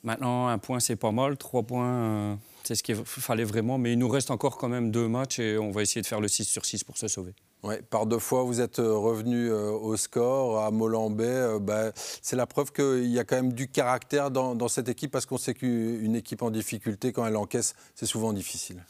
Maintenant, 0.03 0.47
un 0.47 0.57
point, 0.57 0.79
c'est 0.79 0.95
pas 0.95 1.11
mal. 1.11 1.37
Trois 1.37 1.63
points, 1.63 1.93
euh, 1.93 2.35
c'est 2.63 2.75
ce 2.75 2.83
qu'il 2.83 2.95
fallait 3.05 3.43
vraiment. 3.43 3.77
Mais 3.77 3.93
il 3.93 3.99
nous 3.99 4.09
reste 4.09 4.31
encore 4.31 4.57
quand 4.57 4.69
même 4.69 4.91
deux 4.91 5.07
matchs 5.07 5.39
et 5.39 5.57
on 5.57 5.71
va 5.71 5.81
essayer 5.81 6.01
de 6.01 6.07
faire 6.07 6.19
le 6.19 6.27
6 6.27 6.43
sur 6.43 6.65
6 6.65 6.83
pour 6.83 6.97
se 6.97 7.07
sauver. 7.07 7.33
Ouais, 7.63 7.81
par 7.81 8.05
deux 8.05 8.19
fois, 8.19 8.43
vous 8.43 8.59
êtes 8.59 8.79
revenu 8.79 9.49
au 9.49 9.95
score 9.95 10.59
à 10.59 10.69
Molenbeek. 10.69 11.61
Bah, 11.61 11.93
c'est 11.95 12.35
la 12.35 12.45
preuve 12.45 12.73
qu'il 12.73 13.05
y 13.05 13.19
a 13.19 13.23
quand 13.23 13.37
même 13.37 13.53
du 13.53 13.69
caractère 13.69 14.31
dans, 14.31 14.53
dans 14.53 14.67
cette 14.67 14.89
équipe 14.89 15.11
parce 15.11 15.25
qu'on 15.25 15.37
sait 15.37 15.53
qu'une 15.53 16.15
équipe 16.15 16.41
en 16.41 16.51
difficulté, 16.51 17.13
quand 17.13 17.25
elle 17.25 17.37
encaisse, 17.37 17.73
c'est 17.95 18.05
souvent 18.05 18.33
difficile. 18.33 18.83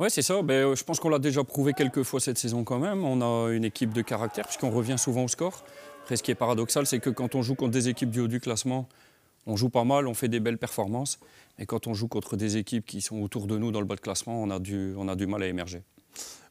Oui, 0.00 0.08
c'est 0.10 0.22
ça. 0.22 0.40
Ben, 0.40 0.54
euh, 0.64 0.74
je 0.74 0.82
pense 0.82 0.98
qu'on 0.98 1.10
l'a 1.10 1.18
déjà 1.18 1.44
prouvé 1.44 1.74
quelques 1.74 2.04
fois 2.04 2.20
cette 2.20 2.38
saison 2.38 2.64
quand 2.64 2.78
même. 2.78 3.04
On 3.04 3.20
a 3.20 3.50
une 3.52 3.66
équipe 3.66 3.92
de 3.92 4.00
caractère 4.00 4.46
puisqu'on 4.46 4.70
revient 4.70 4.96
souvent 4.96 5.24
au 5.24 5.28
score. 5.28 5.62
Après, 6.02 6.16
ce 6.16 6.22
qui 6.22 6.30
est 6.30 6.34
paradoxal, 6.34 6.86
c'est 6.86 7.00
que 7.00 7.10
quand 7.10 7.34
on 7.34 7.42
joue 7.42 7.54
contre 7.54 7.72
des 7.72 7.90
équipes 7.90 8.10
du 8.10 8.20
haut 8.20 8.26
du 8.26 8.40
classement, 8.40 8.88
on 9.50 9.56
joue 9.56 9.68
pas 9.68 9.84
mal, 9.84 10.06
on 10.06 10.14
fait 10.14 10.28
des 10.28 10.40
belles 10.40 10.58
performances. 10.58 11.18
Et 11.58 11.66
quand 11.66 11.86
on 11.86 11.94
joue 11.94 12.08
contre 12.08 12.36
des 12.36 12.56
équipes 12.56 12.86
qui 12.86 13.00
sont 13.00 13.20
autour 13.20 13.46
de 13.46 13.58
nous 13.58 13.72
dans 13.72 13.80
le 13.80 13.86
bas 13.86 13.96
de 13.96 14.00
classement, 14.00 14.40
on 14.40 14.50
a 14.50 14.58
du, 14.58 14.94
mal 15.26 15.42
à 15.42 15.46
émerger. 15.46 15.82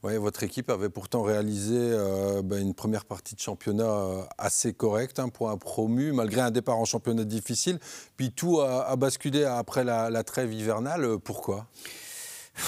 Votre 0.03 0.43
équipe 0.43 0.69
avait 0.69 0.89
pourtant 0.89 1.23
réalisé 1.23 1.75
euh, 1.77 2.41
ben, 2.41 2.61
une 2.61 2.73
première 2.73 3.03
partie 3.03 3.35
de 3.35 3.41
championnat 3.41 3.83
euh, 3.83 4.21
assez 4.37 4.71
correcte, 4.71 5.19
un 5.19 5.27
point 5.27 5.57
promu, 5.57 6.13
malgré 6.13 6.39
un 6.39 6.51
départ 6.51 6.77
en 6.77 6.85
championnat 6.85 7.25
difficile. 7.25 7.79
Puis 8.15 8.31
tout 8.31 8.61
a, 8.61 8.95
basculé 8.95 9.43
après 9.43 9.83
la, 9.83 10.09
la 10.09 10.23
trêve 10.23 10.53
hivernale. 10.53 11.19
Pourquoi? 11.19 11.67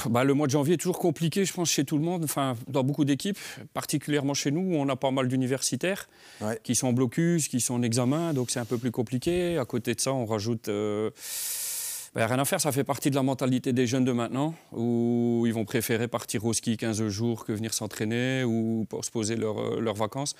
Bah, 0.09 0.23
le 0.23 0.33
mois 0.33 0.47
de 0.47 0.51
janvier 0.51 0.75
est 0.75 0.77
toujours 0.77 0.99
compliqué, 0.99 1.45
je 1.45 1.53
pense, 1.53 1.69
chez 1.69 1.85
tout 1.85 1.97
le 1.97 2.03
monde, 2.03 2.23
enfin, 2.23 2.55
dans 2.67 2.83
beaucoup 2.83 3.05
d'équipes, 3.05 3.39
particulièrement 3.73 4.33
chez 4.33 4.51
nous, 4.51 4.61
où 4.61 4.75
on 4.75 4.87
a 4.89 4.95
pas 4.95 5.11
mal 5.11 5.27
d'universitaires 5.27 6.09
qui 6.63 6.75
sont 6.75 6.87
en 6.87 6.93
blocus, 6.93 7.47
qui 7.47 7.61
sont 7.61 7.75
en 7.75 7.81
examen, 7.81 8.33
donc 8.33 8.51
c'est 8.51 8.59
un 8.59 8.65
peu 8.65 8.77
plus 8.77 8.91
compliqué. 8.91 9.57
À 9.57 9.65
côté 9.65 9.93
de 9.93 9.99
ça, 9.99 10.13
on 10.13 10.25
rajoute. 10.25 10.69
Euh, 10.69 11.09
bah, 12.13 12.27
rien 12.27 12.39
à 12.39 12.45
faire, 12.45 12.59
ça 12.59 12.73
fait 12.73 12.83
partie 12.83 13.09
de 13.09 13.15
la 13.15 13.23
mentalité 13.23 13.71
des 13.71 13.87
jeunes 13.87 14.03
de 14.03 14.11
maintenant, 14.11 14.53
où 14.73 15.43
ils 15.45 15.53
vont 15.53 15.63
préférer 15.63 16.09
partir 16.09 16.43
au 16.43 16.51
ski 16.51 16.75
15 16.75 17.07
jours 17.07 17.45
que 17.45 17.53
venir 17.53 17.73
s'entraîner 17.73 18.43
ou 18.43 18.85
se 19.01 19.09
poser 19.11 19.35
euh, 19.39 19.79
leurs 19.79 19.95
vacances. 19.95 20.35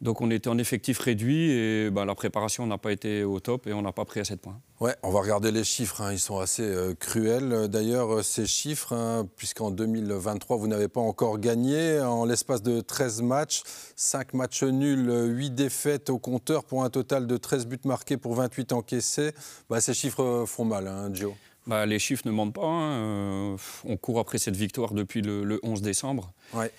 Donc 0.00 0.22
on 0.22 0.30
était 0.30 0.48
en 0.48 0.56
effectif 0.56 0.98
réduit 0.98 1.50
et 1.50 1.90
ben, 1.90 2.06
la 2.06 2.14
préparation 2.14 2.66
n'a 2.66 2.78
pas 2.78 2.90
été 2.90 3.22
au 3.22 3.38
top 3.38 3.66
et 3.66 3.74
on 3.74 3.82
n'a 3.82 3.92
pas 3.92 4.06
pris 4.06 4.20
à 4.20 4.24
7 4.24 4.40
points. 4.40 4.58
Ouais, 4.80 4.96
on 5.02 5.10
va 5.10 5.20
regarder 5.20 5.52
les 5.52 5.62
chiffres, 5.62 6.00
hein. 6.00 6.10
ils 6.10 6.18
sont 6.18 6.38
assez 6.38 6.62
euh, 6.62 6.94
cruels. 6.94 7.68
D'ailleurs, 7.68 8.14
euh, 8.14 8.22
ces 8.22 8.46
chiffres, 8.46 8.94
hein, 8.94 9.28
puisqu'en 9.36 9.70
2023, 9.70 10.56
vous 10.56 10.68
n'avez 10.68 10.88
pas 10.88 11.02
encore 11.02 11.38
gagné, 11.38 12.00
en 12.00 12.24
l'espace 12.24 12.62
de 12.62 12.80
13 12.80 13.20
matchs, 13.20 13.62
5 13.96 14.32
matchs 14.32 14.62
nuls, 14.62 15.12
8 15.36 15.50
défaites 15.50 16.08
au 16.08 16.18
compteur 16.18 16.64
pour 16.64 16.82
un 16.82 16.88
total 16.88 17.26
de 17.26 17.36
13 17.36 17.66
buts 17.66 17.78
marqués 17.84 18.16
pour 18.16 18.34
28 18.36 18.72
encaissés, 18.72 19.32
bah, 19.68 19.82
ces 19.82 19.92
chiffres 19.92 20.22
euh, 20.22 20.46
font 20.46 20.64
mal, 20.64 20.88
hein, 20.88 21.10
Joe. 21.12 21.34
Bah, 21.70 21.86
les 21.86 22.00
chiffres 22.00 22.24
ne 22.26 22.32
mentent 22.32 22.54
pas. 22.54 22.66
Hein. 22.66 23.56
on 23.84 23.96
court 23.96 24.18
après 24.18 24.38
cette 24.38 24.56
victoire 24.56 24.92
depuis 24.92 25.22
le, 25.22 25.60
11 25.62 25.82
décembre. 25.82 26.32
Ouais. 26.52 26.72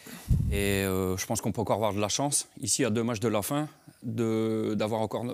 Et 0.51 0.83
je 0.83 1.25
pense 1.25 1.39
qu'on 1.39 1.53
peut 1.53 1.61
encore 1.61 1.77
avoir 1.77 1.93
de 1.93 2.01
la 2.01 2.09
chance, 2.09 2.49
ici 2.59 2.83
à 2.83 2.89
deux 2.89 3.01
matchs 3.01 3.21
de 3.21 3.29
la 3.29 3.41
fin, 3.41 3.69
d'avoir 4.03 4.99
encore 4.99 5.25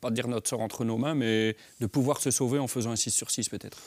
pas 0.00 0.10
dire 0.10 0.28
notre 0.28 0.48
sort 0.48 0.60
entre 0.60 0.86
nos 0.86 0.96
mains, 0.96 1.14
mais 1.14 1.56
de 1.80 1.86
pouvoir 1.86 2.20
se 2.20 2.30
sauver 2.30 2.58
en 2.58 2.66
faisant 2.66 2.90
un 2.90 2.96
6 2.96 3.10
sur 3.10 3.30
6 3.30 3.50
peut-être. 3.50 3.78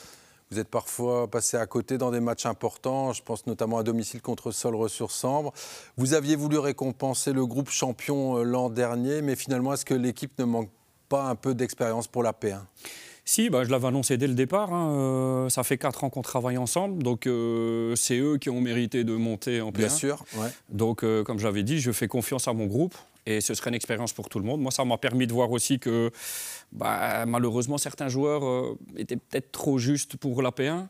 Vous 0.50 0.60
êtes 0.60 0.68
parfois 0.68 1.28
passé 1.28 1.56
à 1.56 1.66
côté 1.66 1.98
dans 1.98 2.12
des 2.12 2.20
matchs 2.20 2.46
importants, 2.46 3.12
je 3.12 3.20
pense 3.20 3.46
notamment 3.48 3.78
à 3.78 3.82
domicile 3.82 4.22
contre 4.22 4.52
Solre 4.52 4.88
sur 4.88 5.10
Sambre. 5.10 5.52
Vous 5.96 6.14
aviez 6.14 6.36
voulu 6.36 6.58
récompenser 6.58 7.32
le 7.32 7.44
groupe 7.46 7.68
champion 7.68 8.38
euh, 8.38 8.44
l'an 8.44 8.70
dernier, 8.70 9.22
mais 9.22 9.34
finalement, 9.34 9.72
est-ce 9.72 9.84
que 9.84 9.94
l'équipe 9.94 10.38
ne 10.38 10.44
manque 10.44 10.70
pas 11.08 11.24
un 11.24 11.34
peu 11.34 11.54
d'expérience 11.54 12.06
pour 12.06 12.22
la 12.22 12.32
P1 12.32 12.60
si, 13.26 13.50
bah, 13.50 13.64
je 13.64 13.70
l'avais 13.70 13.88
annoncé 13.88 14.16
dès 14.16 14.26
le 14.26 14.34
départ. 14.34 14.72
Hein, 14.72 14.90
euh, 14.92 15.48
ça 15.50 15.62
fait 15.62 15.76
4 15.76 16.04
ans 16.04 16.10
qu'on 16.10 16.22
travaille 16.22 16.56
ensemble, 16.56 17.02
donc 17.02 17.26
euh, 17.26 17.94
c'est 17.94 18.18
eux 18.18 18.38
qui 18.38 18.48
ont 18.48 18.62
mérité 18.62 19.04
de 19.04 19.14
monter 19.14 19.60
en 19.60 19.70
P1. 19.70 19.76
Bien 19.76 19.88
sûr. 19.90 20.24
Ouais. 20.36 20.48
Donc, 20.70 21.04
comme 21.24 21.38
j'avais 21.38 21.62
dit, 21.62 21.80
je 21.80 21.92
fais 21.92 22.08
confiance 22.08 22.48
à 22.48 22.54
mon 22.54 22.66
groupe 22.66 22.94
et 23.26 23.40
ce 23.40 23.54
serait 23.54 23.70
une 23.70 23.74
expérience 23.74 24.12
pour 24.12 24.28
tout 24.28 24.38
le 24.38 24.44
monde. 24.44 24.60
Moi, 24.60 24.70
ça 24.70 24.84
m'a 24.84 24.96
permis 24.96 25.26
de 25.26 25.32
voir 25.32 25.50
aussi 25.50 25.78
que 25.78 26.10
bah, 26.72 27.26
malheureusement, 27.26 27.76
certains 27.76 28.08
joueurs 28.08 28.46
euh, 28.46 28.78
étaient 28.96 29.16
peut-être 29.16 29.52
trop 29.52 29.78
justes 29.78 30.16
pour 30.16 30.40
la 30.42 30.50
P1, 30.50 30.86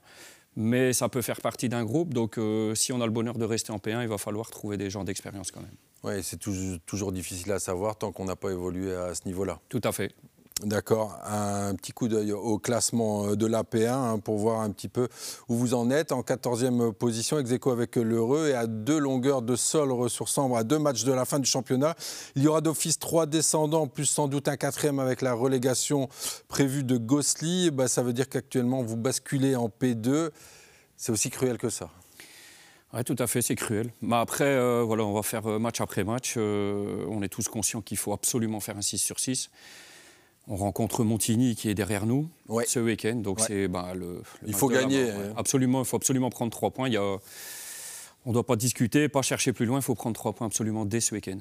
mais 0.55 0.93
ça 0.93 1.09
peut 1.09 1.23
faire 1.23 1.41
partie 1.41 1.69
d'un 1.69 1.85
groupe. 1.85 2.13
Donc, 2.15 2.39
euh, 2.39 2.75
si 2.75 2.93
on 2.93 3.01
a 3.01 3.07
le 3.07 3.13
bonheur 3.13 3.39
de 3.39 3.45
rester 3.45 3.73
en 3.73 3.79
P1, 3.79 4.03
il 4.03 4.09
va 4.09 4.19
falloir 4.19 4.51
trouver 4.51 4.77
des 4.77 4.91
gens 4.91 5.03
d'expérience 5.05 5.51
quand 5.51 5.61
même. 5.61 5.77
Oui, 6.05 6.23
c'est 6.23 6.39
toujours 6.87 7.11
difficile 7.11 7.51
à 7.53 7.59
savoir 7.59 7.97
tant 7.97 8.13
qu'on 8.13 8.27
n'a 8.27 8.37
pas 8.37 8.51
évolué 8.51 8.95
à 8.95 9.15
ce 9.15 9.23
niveau-là. 9.25 9.59
Tout 9.69 9.81
à 9.83 9.93
fait. 9.93 10.15
D'accord. 10.63 11.19
Un 11.23 11.75
petit 11.75 11.93
coup 11.93 12.09
d'œil 12.09 12.33
au 12.33 12.59
classement 12.59 13.27
euh, 13.27 13.37
de 13.37 13.47
l'AP1 13.47 13.89
hein, 13.89 14.19
pour 14.19 14.39
voir 14.39 14.63
un 14.63 14.71
petit 14.71 14.89
peu 14.89 15.07
où 15.51 15.55
vous 15.55 15.75
en 15.75 15.91
êtes. 15.91 16.13
En 16.13 16.23
14e 16.23 16.93
position, 16.93 17.39
ex 17.39 17.51
avec 17.67 17.97
l'Heureux 17.97 18.49
et 18.49 18.55
à 18.55 18.67
deux 18.67 18.97
longueurs 18.99 19.43
de 19.43 19.55
sol 19.55 19.93
Sambre, 20.09 20.57
à 20.57 20.65
deux 20.65 20.79
matchs 20.79 21.05
de 21.05 21.13
la 21.13 21.27
fin 21.27 21.41
du 21.41 21.49
championnat. 21.49 21.95
Il 22.37 22.43
y 22.43 22.49
aura 22.49 22.63
d'office 22.63 22.99
trois 22.99 23.27
descendants, 23.27 23.87
plus 23.87 24.07
sans 24.07 24.29
doute 24.29 24.49
un 24.49 24.57
quatrième 24.57 24.99
avec 24.99 25.21
la 25.21 25.35
relégation 25.35 26.09
prévue 26.49 26.85
de 26.85 26.97
Gosli. 26.97 27.71
Bah, 27.71 27.87
ça 27.87 28.03
veut 28.03 28.15
dire 28.15 28.31
qu'actuellement, 28.31 28.83
vous 28.83 28.97
basculez 28.97 29.57
en 29.57 29.69
P2. 29.69 30.31
C'est 30.97 31.13
aussi 31.13 31.29
cruel 31.29 31.59
que 31.59 31.69
ça. 31.69 31.91
Oui, 32.95 33.05
tout 33.05 33.17
à 33.19 33.27
fait, 33.27 33.43
c'est 33.43 33.57
cruel. 33.57 33.93
Mais 34.01 34.17
après, 34.17 34.45
euh, 34.45 34.83
voilà, 34.83 35.05
on 35.05 35.13
va 35.13 35.23
faire 35.23 35.47
euh, 35.47 35.59
match 35.59 35.83
après 35.83 36.03
match. 36.03 36.39
on 36.39 37.21
est 37.21 37.29
tous 37.29 37.47
conscients 37.49 37.83
qu'il 37.83 37.99
faut 37.99 38.15
absolument 38.15 38.61
faire 38.61 38.79
un 38.79 38.83
6 38.83 38.97
sur 38.97 39.21
6. 39.21 39.51
On 40.49 40.57
rencontre 40.57 41.03
Montigny 41.03 41.57
qui 41.57 41.69
est 41.69 41.75
derrière 41.75 42.07
nous 42.07 42.29
ce 42.67 42.79
week-end. 42.79 43.17
Donc 43.17 43.41
c'est 43.41 43.69
bah, 43.69 43.95
le, 43.95 44.23
Il 44.47 44.55
faut 44.55 44.69
gagner. 44.69 45.11
Absolument, 45.37 45.81
il 45.81 45.85
faut 45.85 45.97
absolument 45.97 46.31
prendre 46.31 46.53
trois 46.53 46.71
points. 46.71 46.89
Il 46.89 46.99
on 46.99 48.31
ne 48.31 48.35
doit 48.35 48.45
pas 48.47 48.57
discuter, 48.57 49.09
pas 49.09 49.23
chercher 49.23 49.53
plus 49.53 49.67
loin. 49.67 49.79
Il 49.79 49.83
faut 49.83 49.95
prendre 49.95 50.17
trois 50.17 50.33
points 50.33 50.49
absolument 50.49 50.85
dès 50.85 51.01
ce 51.01 51.15
week-end. 51.15 51.39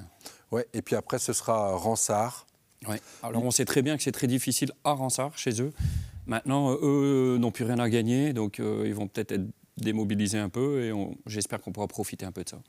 Ouais. 0.52 0.68
Et 0.74 0.84
puis 0.84 0.96
après, 0.96 1.18
ce 1.18 1.34
sera 1.34 1.76
Ransard. 1.76 2.46
Ouais. 2.88 3.02
Alors 3.24 3.44
on 3.44 3.50
sait 3.50 3.66
très 3.66 3.82
bien 3.82 3.98
que 3.98 4.04
c'est 4.04 4.12
très 4.12 4.28
difficile 4.28 4.72
à 4.84 4.92
Ransard 4.92 5.36
chez 5.36 5.62
eux. 5.62 5.74
Maintenant, 6.28 6.76
eux 6.82 7.38
n'ont 7.40 7.52
plus 7.52 7.66
rien 7.66 7.80
à 7.80 7.90
gagner, 7.90 8.34
donc 8.34 8.60
euh, 8.60 8.84
ils 8.86 8.94
vont 8.94 9.08
peut-être 9.08 9.32
être 9.32 9.46
démobilisés 9.78 10.38
un 10.38 10.50
peu 10.50 10.84
et 10.84 10.92
j'espère 11.26 11.62
qu'on 11.62 11.72
pourra 11.72 11.88
profiter 11.88 12.26
un 12.26 12.32
peu 12.32 12.44
de 12.44 12.50
ça. 12.50 12.60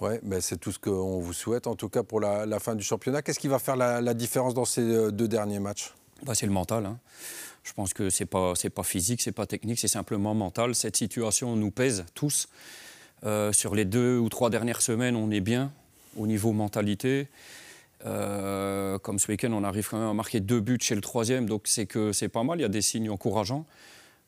Oui, 0.00 0.10
ben 0.22 0.42
c'est 0.42 0.58
tout 0.58 0.72
ce 0.72 0.78
qu'on 0.78 1.20
vous 1.20 1.32
souhaite, 1.32 1.66
en 1.66 1.74
tout 1.74 1.88
cas 1.88 2.02
pour 2.02 2.20
la, 2.20 2.60
fin 2.60 2.74
du 2.74 2.84
championnat. 2.84 3.22
Qu'est-ce 3.22 3.38
qui 3.38 3.48
va 3.48 3.58
faire 3.58 3.76
la, 3.76 4.14
différence 4.14 4.52
dans 4.52 4.66
ces 4.66 4.82
euh, 4.82 5.10
deux 5.10 5.28
derniers 5.28 5.58
matchs? 5.58 5.94
Bah, 6.24 6.34
C'est 6.34 6.46
le 6.46 6.52
mental. 6.52 6.84
Hein. 6.84 6.98
Je 7.64 7.72
pense 7.72 7.94
que 7.94 8.10
ce 8.10 8.22
n'est 8.22 8.26
pas, 8.70 8.82
physique, 8.82 9.22
ce 9.22 9.30
n'est 9.30 9.34
pas 9.34 9.46
technique, 9.46 9.78
c'est 9.78 9.88
simplement 9.88 10.34
mental. 10.34 10.74
Cette 10.74 10.96
situation 10.96 11.56
nous 11.56 11.70
pèse 11.70 12.04
tous. 12.14 12.48
Euh, 13.24 13.52
sur 13.52 13.74
les 13.74 13.86
deux 13.86 14.18
ou 14.18 14.28
trois 14.28 14.50
dernières 14.50 14.82
semaines, 14.82 15.16
on 15.16 15.30
est 15.30 15.40
bien 15.40 15.72
au 16.18 16.26
niveau 16.26 16.52
mentalité. 16.52 17.28
Euh, 18.04 18.98
comme 18.98 19.18
ce 19.18 19.32
week-end, 19.32 19.52
on 19.52 19.64
arrive 19.64 19.88
quand 19.88 19.98
même 19.98 20.08
à 20.08 20.14
marquer 20.14 20.40
deux 20.40 20.60
buts 20.60 20.78
chez 20.80 20.94
le 20.94 21.00
troisième, 21.00 21.48
donc 21.48 21.62
c'est 21.64 21.86
que 21.86 22.12
c'est 22.12 22.28
pas 22.28 22.42
mal, 22.42 22.58
il 22.58 22.62
y 22.62 22.66
a 22.66 22.68
des 22.68 22.82
signes 22.82 23.08
encourageants. 23.08 23.64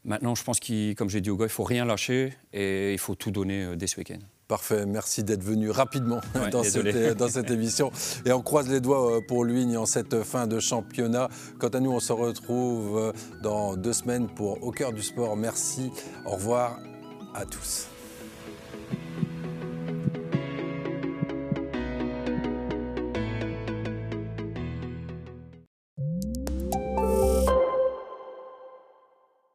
Maintenant, 0.07 0.35
je 0.35 0.42
pense 0.42 0.59
qu'il, 0.59 0.94
comme 0.94 1.11
j'ai 1.11 1.20
dit 1.20 1.28
au 1.28 1.37
gars, 1.37 1.44
il 1.44 1.50
faut 1.50 1.64
rien 1.64 1.85
lâcher 1.85 2.33
et 2.54 2.94
il 2.94 2.98
faut 2.98 3.14
tout 3.14 3.31
donner 3.31 3.76
dès 3.76 3.87
ce 3.87 3.98
week-end. 3.98 4.20
Parfait, 4.48 4.87
merci 4.87 5.24
d'être 5.24 5.44
venu 5.44 5.70
rapidement 5.70 6.20
dans, 6.50 6.62
cette, 6.62 7.18
dans, 7.18 7.28
cette, 7.28 7.50
émission. 7.50 7.92
Et 8.24 8.32
on 8.32 8.40
croise 8.40 8.70
les 8.70 8.80
doigts 8.80 9.16
euh, 9.16 9.20
pour 9.20 9.44
lui 9.44 9.76
en 9.76 9.84
cette 9.84 10.22
fin 10.22 10.46
de 10.46 10.58
championnat. 10.58 11.28
Quant 11.58 11.68
à 11.68 11.80
nous, 11.80 11.92
on 11.92 12.00
se 12.00 12.14
retrouve 12.14 13.12
dans 13.42 13.76
deux 13.76 13.92
semaines 13.92 14.26
pour 14.26 14.62
Au 14.64 14.70
cœur 14.70 14.94
du 14.94 15.02
sport. 15.02 15.37
Merci, 15.37 15.90
au 16.24 16.30
revoir 16.30 16.80
à 17.34 17.44
tous. 17.44 17.88